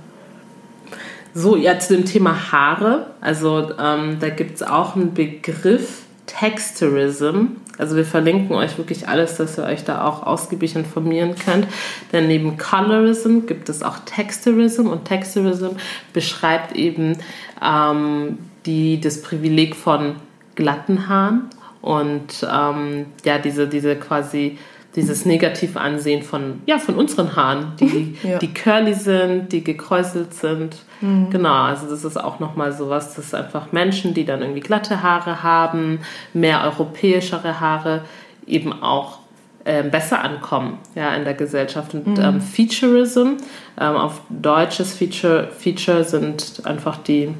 [1.33, 3.09] So, ja, zu dem Thema Haare.
[3.21, 7.57] Also ähm, da gibt es auch einen Begriff, Texturism.
[7.77, 11.67] Also wir verlinken euch wirklich alles, dass ihr euch da auch ausgiebig informieren könnt.
[12.13, 15.71] Denn neben Colorism gibt es auch Texturism und Texturism
[16.13, 17.19] beschreibt eben
[17.63, 20.17] ähm, die, das Privileg von
[20.55, 21.51] glatten Haaren
[21.85, 24.57] und ähm, ja, diese, diese quasi
[24.97, 28.39] dieses negative Ansehen von, ja, von unseren Haaren, die, ja.
[28.39, 30.77] die curly sind, die gekräuselt sind.
[31.03, 31.29] Mhm.
[31.29, 35.03] Genau, also das ist auch nochmal sowas, das ist einfach Menschen, die dann irgendwie glatte
[35.03, 35.99] Haare haben,
[36.33, 38.05] mehr europäischere Haare,
[38.47, 39.19] eben auch
[39.65, 41.93] äh, besser ankommen ja, in der Gesellschaft.
[41.93, 42.25] Und mhm.
[42.25, 43.33] ähm, Featureism,
[43.79, 47.35] ähm, auf deutsches Feature, Feature sind einfach die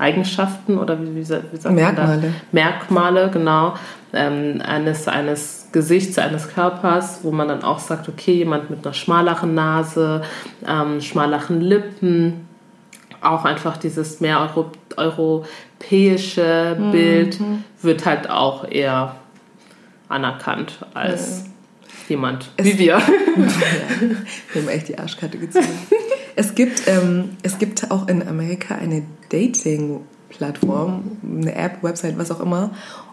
[0.00, 2.08] Eigenschaften oder wie, wie, sagt Merkmale.
[2.08, 2.32] man das?
[2.52, 3.74] Merkmale, genau,
[4.12, 8.94] ähm, eines, eines Gesichts, eines Körpers, wo man dann auch sagt, okay, jemand mit einer
[8.94, 10.22] schmaleren Nase,
[10.66, 12.48] ähm, schmaleren Lippen,
[13.20, 17.64] auch einfach dieses mehr Euro, europäische Bild mhm.
[17.82, 19.16] wird halt auch eher
[20.08, 21.44] anerkannt als.
[22.08, 22.96] Jemand, es, wie wir.
[23.36, 25.68] wir haben echt die Arschkarte gezogen.
[26.40, 32.40] Es, gibt, ähm, es gibt auch in Amerika eine Dating-Plattform, eine App, Website, was auch
[32.40, 32.70] immer.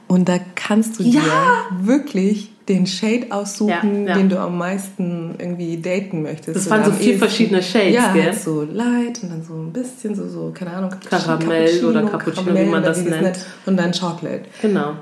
[0.08, 1.20] Und da kannst du ja.
[1.20, 4.18] dir wirklich den Shade aussuchen, ja, ja.
[4.18, 6.56] den du am meisten irgendwie daten möchtest.
[6.56, 8.24] Das waren so vier verschiedene Shades, ja, gell?
[8.24, 12.46] Halt so light und dann so ein bisschen so, so keine Ahnung, Karamell oder Cappuccino,
[12.46, 13.46] Karamell, wie man das nennt.
[13.66, 14.44] Und dann Chocolate.
[14.62, 14.94] Genau.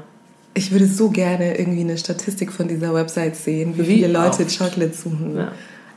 [0.55, 4.43] Ich würde so gerne irgendwie eine Statistik von dieser Website sehen, wie, wie viele Leute
[4.43, 4.57] auch.
[4.57, 5.35] Chocolate suchen.
[5.37, 5.51] Ja.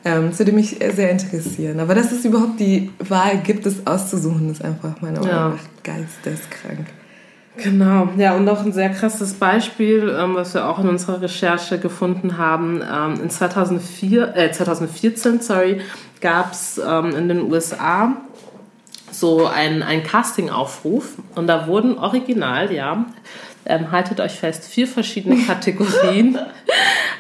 [0.05, 1.81] Ähm, das würde mich sehr interessieren.
[1.81, 6.87] Aber dass es überhaupt die Wahl gibt, es auszusuchen, ist einfach meiner Meinung nach geisteskrank.
[7.57, 11.79] Genau, ja, und noch ein sehr krasses Beispiel, ähm, was wir auch in unserer Recherche
[11.79, 12.81] gefunden haben.
[12.83, 15.81] Ähm, in 2004, äh, 2014 sorry,
[16.21, 18.13] gab es ähm, in den USA
[19.11, 23.07] so einen Casting-Aufruf und da wurden original, ja,
[23.69, 26.39] ähm, haltet euch fest, vier verschiedene Kategorien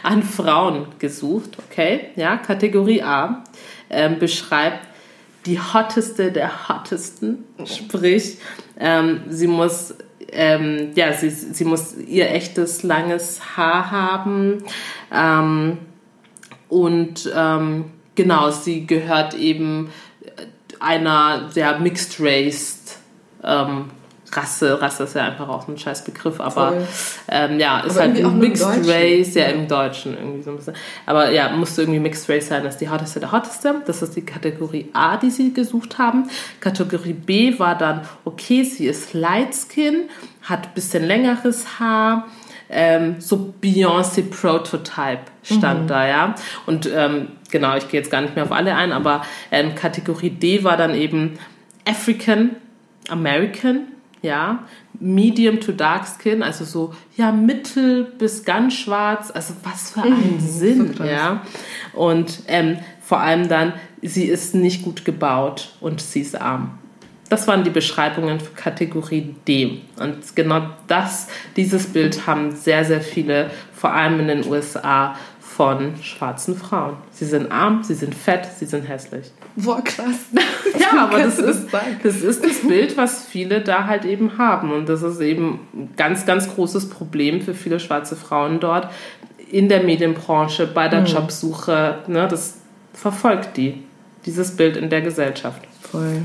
[0.02, 2.08] an Frauen gesucht, okay?
[2.16, 3.44] Ja, Kategorie A
[3.90, 4.86] ähm, beschreibt
[5.46, 8.38] die hotteste der hottesten, sprich,
[8.78, 9.94] ähm, sie muss
[10.30, 14.62] ähm, ja, sie, sie muss ihr echtes langes Haar haben.
[15.12, 15.78] Ähm,
[16.68, 19.90] und ähm, genau, sie gehört eben
[20.80, 22.98] einer sehr mixed race
[23.42, 23.86] ähm,
[24.32, 26.74] Rasse, Rasse ist ja einfach auch ein scheiß Begriff, aber
[27.28, 30.74] ähm, ja, ist aber halt ein Mixed Race, ja, im Deutschen irgendwie so ein bisschen.
[31.06, 33.82] Aber ja, musste irgendwie Mixed Race sein, das ist die hotteste der hotteste.
[33.86, 36.28] Das ist die Kategorie A, die sie gesucht haben.
[36.60, 40.08] Kategorie B war dann, okay, sie ist Light Skin,
[40.42, 42.26] hat ein bisschen längeres Haar,
[42.70, 45.86] ähm, so Beyoncé Prototype stand mhm.
[45.88, 46.34] da, ja.
[46.66, 50.30] Und ähm, genau, ich gehe jetzt gar nicht mehr auf alle ein, aber ähm, Kategorie
[50.30, 51.38] D war dann eben
[51.86, 52.56] African
[53.08, 53.88] American,
[54.22, 54.64] ja,
[55.00, 60.34] medium to dark skin, also so, ja, mittel bis ganz schwarz, also was für ein
[60.34, 61.42] mhm, Sinn, so ja.
[61.92, 66.78] Und ähm, vor allem dann, sie ist nicht gut gebaut und sie ist arm.
[67.28, 69.82] Das waren die Beschreibungen für Kategorie D.
[70.00, 75.14] Und genau das, dieses Bild haben sehr, sehr viele, vor allem in den USA,
[75.58, 76.98] von schwarzen Frauen.
[77.10, 79.32] Sie sind arm, sie sind fett, sie sind hässlich.
[79.56, 80.26] Boah, krass.
[80.78, 81.66] ja, aber das ist,
[82.04, 84.70] das ist das Bild, was viele da halt eben haben.
[84.70, 88.88] Und das ist eben ein ganz, ganz großes Problem für viele schwarze Frauen dort
[89.50, 91.06] in der Medienbranche, bei der mhm.
[91.06, 92.04] Jobsuche.
[92.06, 92.58] Ne, das
[92.94, 93.82] verfolgt die,
[94.26, 95.62] dieses Bild in der Gesellschaft.
[95.80, 96.22] Voll.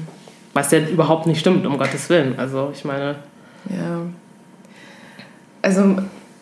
[0.54, 2.38] Was ja überhaupt nicht stimmt, um Gottes Willen.
[2.38, 3.16] Also, ich meine.
[3.68, 4.02] Ja.
[5.64, 5.96] Also,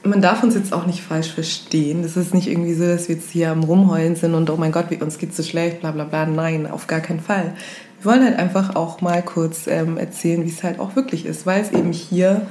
[0.03, 2.01] man darf uns jetzt auch nicht falsch verstehen.
[2.01, 4.71] Das ist nicht irgendwie so, dass wir jetzt hier am Rumheulen sind und oh mein
[4.71, 6.25] Gott, uns geht's so schlecht, bla bla bla.
[6.25, 7.53] Nein, auf gar keinen Fall.
[8.01, 11.45] Wir wollen halt einfach auch mal kurz ähm, erzählen, wie es halt auch wirklich ist,
[11.45, 12.47] weil es eben hier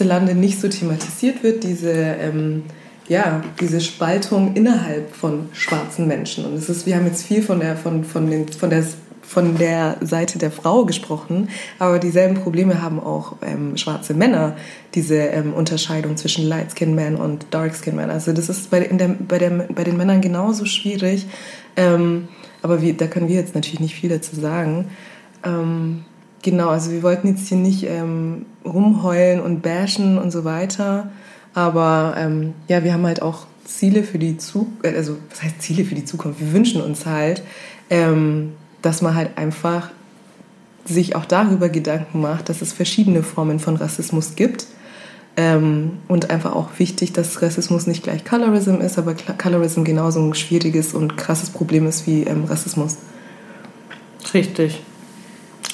[0.00, 2.62] Lande nicht so thematisiert wird, diese, ähm,
[3.08, 6.44] ja, diese Spaltung innerhalb von schwarzen Menschen.
[6.46, 8.84] Und es ist, wir haben jetzt viel von der, von, von, den, von der
[9.32, 14.56] von der Seite der Frau gesprochen, aber dieselben Probleme haben auch ähm, schwarze Männer,
[14.94, 18.10] diese ähm, Unterscheidung zwischen Light Skin Man und Dark Skin Man.
[18.10, 21.26] Also das ist bei, der, bei, der, bei den Männern genauso schwierig,
[21.76, 22.28] ähm,
[22.60, 24.88] aber wie, da können wir jetzt natürlich nicht viel dazu sagen.
[25.44, 26.04] Ähm,
[26.42, 31.10] genau, also wir wollten jetzt hier nicht ähm, rumheulen und bashen und so weiter,
[31.54, 35.86] aber ähm, ja, wir haben halt auch Ziele für die Zukunft, also was heißt Ziele
[35.86, 36.38] für die Zukunft?
[36.38, 37.42] Wir wünschen uns halt,
[37.88, 38.52] ähm,
[38.82, 39.90] dass man halt einfach
[40.84, 44.66] sich auch darüber Gedanken macht, dass es verschiedene Formen von Rassismus gibt.
[45.34, 50.34] Ähm, und einfach auch wichtig, dass Rassismus nicht gleich Colorism ist, aber Colorism genauso ein
[50.34, 52.98] schwieriges und krasses Problem ist wie ähm, Rassismus.
[54.34, 54.82] Richtig.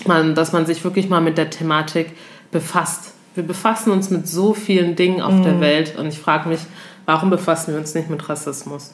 [0.07, 2.13] Man, dass man sich wirklich mal mit der Thematik
[2.53, 3.15] befasst.
[3.35, 5.43] Wir befassen uns mit so vielen Dingen auf mm.
[5.43, 5.61] der mhm.
[5.61, 6.61] Welt und ich frage mich,
[7.05, 8.93] warum befassen wir uns nicht mit Rassismus?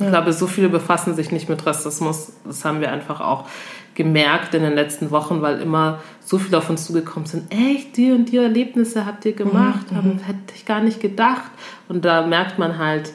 [0.00, 2.32] Ich glaube, so viele befassen sich nicht mit Rassismus.
[2.44, 3.46] Das haben wir einfach auch
[3.94, 7.52] gemerkt in den letzten Wochen, weil immer so viele auf uns zugekommen sind.
[7.52, 9.96] Echt, die und die Erlebnisse habt ihr gemacht, mhm.
[9.96, 11.50] haben, hätte ich gar nicht gedacht.
[11.88, 13.12] Und da merkt man halt,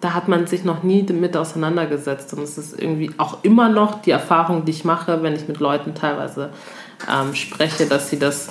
[0.00, 2.32] da hat man sich noch nie damit auseinandergesetzt.
[2.32, 5.60] Und es ist irgendwie auch immer noch die Erfahrung, die ich mache, wenn ich mit
[5.60, 6.48] Leuten teilweise
[7.10, 8.48] ähm, spreche, dass sie das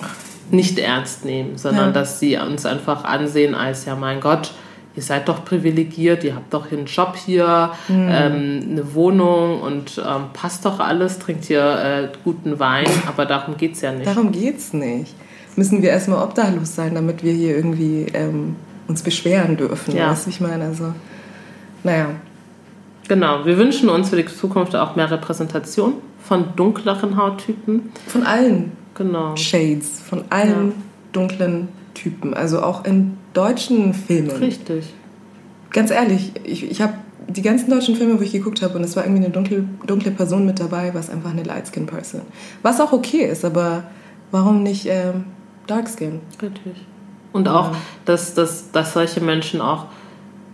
[0.51, 1.91] nicht ernst nehmen, sondern ja.
[1.91, 4.51] dass sie uns einfach ansehen als, ja mein Gott,
[4.99, 8.09] ihr seid doch privilegiert, ihr habt doch einen Job hier, mhm.
[8.11, 13.55] ähm, eine Wohnung und ähm, passt doch alles, trinkt hier äh, guten Wein, aber darum
[13.55, 14.05] geht es ja nicht.
[14.05, 15.15] Darum geht es nicht.
[15.55, 18.57] Müssen wir erstmal obdachlos sein, damit wir hier irgendwie ähm,
[18.89, 19.95] uns beschweren dürfen.
[19.95, 20.11] Ja.
[20.11, 20.65] Weißt du, ich meine?
[20.65, 20.93] Also,
[21.85, 22.07] naja.
[23.07, 27.93] Genau, wir wünschen uns für die Zukunft auch mehr Repräsentation von dunkleren Hauttypen.
[28.05, 29.37] Von allen genau.
[29.37, 30.73] Shades, von allen ja.
[31.13, 32.33] dunklen Typen.
[32.33, 34.31] Also auch in deutschen Filmen.
[34.31, 34.93] Richtig.
[35.71, 36.93] ganz ehrlich, ich, ich habe
[37.27, 40.11] die ganzen deutschen Filme, wo ich geguckt habe, und es war irgendwie eine dunkle, dunkle
[40.11, 42.21] Person mit dabei, war es einfach eine Light Skin Person.
[42.63, 43.83] Was auch okay ist, aber
[44.31, 45.25] warum nicht ähm,
[45.67, 46.21] Dark Skin?
[46.41, 46.73] Richtig.
[47.31, 47.71] Und auch,
[48.05, 49.85] dass, dass, dass solche Menschen auch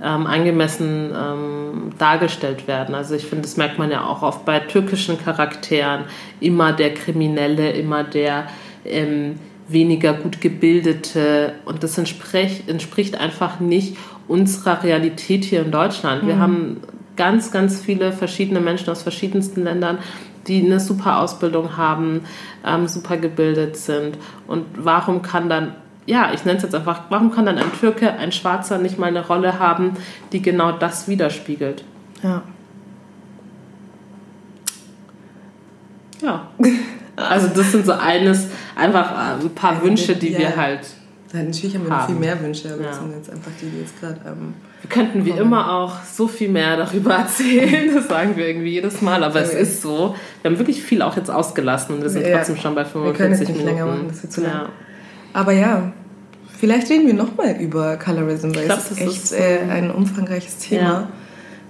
[0.03, 2.93] ähm, angemessen ähm, dargestellt werden.
[2.93, 6.03] Also ich finde, das merkt man ja auch oft bei türkischen Charakteren.
[6.41, 8.47] Immer der Kriminelle, immer der
[8.84, 11.53] ähm, weniger gut gebildete.
[11.66, 13.97] Und das entspricht, entspricht einfach nicht
[14.28, 16.26] unserer Realität hier in Deutschland.
[16.26, 16.39] Wir mhm.
[16.39, 16.78] haben
[17.16, 19.99] ganz, ganz viele verschiedene Menschen aus verschiedensten Ländern,
[20.47, 22.22] die eine super Ausbildung haben,
[22.66, 24.18] ähm, super gebildet sind.
[24.47, 28.13] Und warum kann dann ja, ich nenne es jetzt einfach, warum kann dann ein Türke,
[28.13, 29.97] ein Schwarzer nicht mal eine Rolle haben,
[30.32, 31.84] die genau das widerspiegelt?
[32.22, 32.43] Ja.
[36.22, 36.47] Ja.
[37.16, 40.39] Also das sind so eines, einfach äh, ein paar Wünsche, die ja.
[40.39, 40.82] wir halt
[41.36, 42.88] ja, natürlich haben wir noch viel mehr Wünsche, aber ja.
[42.89, 44.20] das sind jetzt einfach die, die jetzt gerade.
[44.26, 48.70] Ähm, wir könnten wie immer auch so viel mehr darüber erzählen, das sagen wir irgendwie
[48.70, 50.16] jedes Mal, aber es ist so.
[50.41, 52.38] Wir haben wirklich viel auch jetzt ausgelassen und wir sind ja.
[52.38, 53.68] trotzdem schon bei 45 wir können jetzt nicht Minuten.
[53.68, 54.70] Länger machen, das wird zu lang.
[55.34, 55.91] Aber ja,
[56.57, 60.57] vielleicht reden wir nochmal über Colorism, weil glaub, es ist echt ist, äh, ein umfangreiches
[60.59, 61.09] Thema.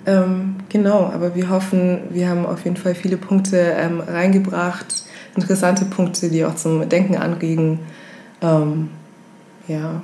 [0.06, 5.06] Ähm, genau, aber wir hoffen, wir haben auf jeden Fall viele Punkte ähm, reingebracht,
[5.36, 7.80] interessante Punkte, die auch zum Denken anregen.
[8.42, 8.90] Ähm,
[9.68, 10.02] ja.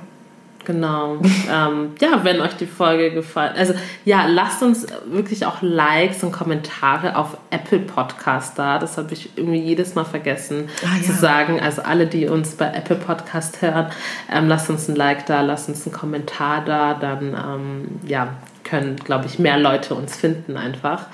[0.64, 1.16] Genau.
[1.52, 3.74] ähm, ja, wenn euch die Folge gefallen, also
[4.04, 8.78] ja, lasst uns wirklich auch Likes und Kommentare auf Apple Podcast da.
[8.78, 11.18] Das habe ich irgendwie jedes Mal vergessen ah, zu ja.
[11.18, 11.60] sagen.
[11.60, 13.86] Also alle, die uns bei Apple Podcast hören,
[14.32, 16.94] ähm, lasst uns ein Like da, lasst uns einen Kommentar da.
[16.94, 18.28] Dann ähm, ja,
[18.62, 21.06] können, glaube ich, mehr Leute uns finden einfach.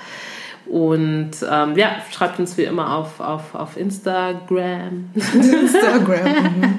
[0.69, 5.09] Und ähm, ja, schreibt uns wie immer auf, auf, auf Instagram.
[5.15, 6.29] Instagram.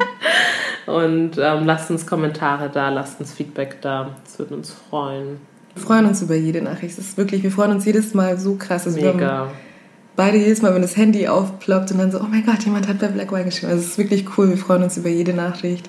[0.86, 0.94] Mhm.
[0.94, 4.10] Und ähm, lasst uns Kommentare da, lasst uns Feedback da.
[4.24, 5.38] Das würde uns freuen.
[5.74, 6.98] Wir freuen uns über jede Nachricht.
[6.98, 8.86] Das ist wirklich, wir freuen uns jedes Mal so krass.
[8.86, 9.48] Also Mega.
[10.16, 12.98] Beide jedes Mal, wenn das Handy aufploppt und dann so, oh mein Gott, jemand hat
[12.98, 13.72] bei Black Wine geschrieben.
[13.72, 14.48] Also es ist wirklich cool.
[14.48, 15.88] Wir freuen uns über jede Nachricht.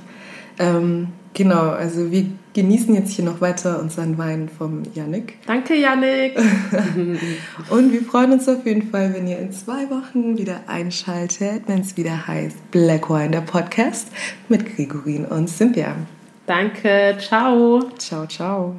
[0.59, 5.37] Ähm, genau, also wir genießen jetzt hier noch weiter unseren Wein vom Yannick.
[5.47, 6.37] Danke, Yannick.
[7.69, 11.81] und wir freuen uns auf jeden Fall, wenn ihr in zwei Wochen wieder einschaltet, wenn
[11.81, 14.09] es wieder heißt Black Wine, der Podcast
[14.49, 15.95] mit Gregorin und Cynthia.
[16.45, 17.81] Danke, ciao.
[17.97, 18.75] Ciao, ciao.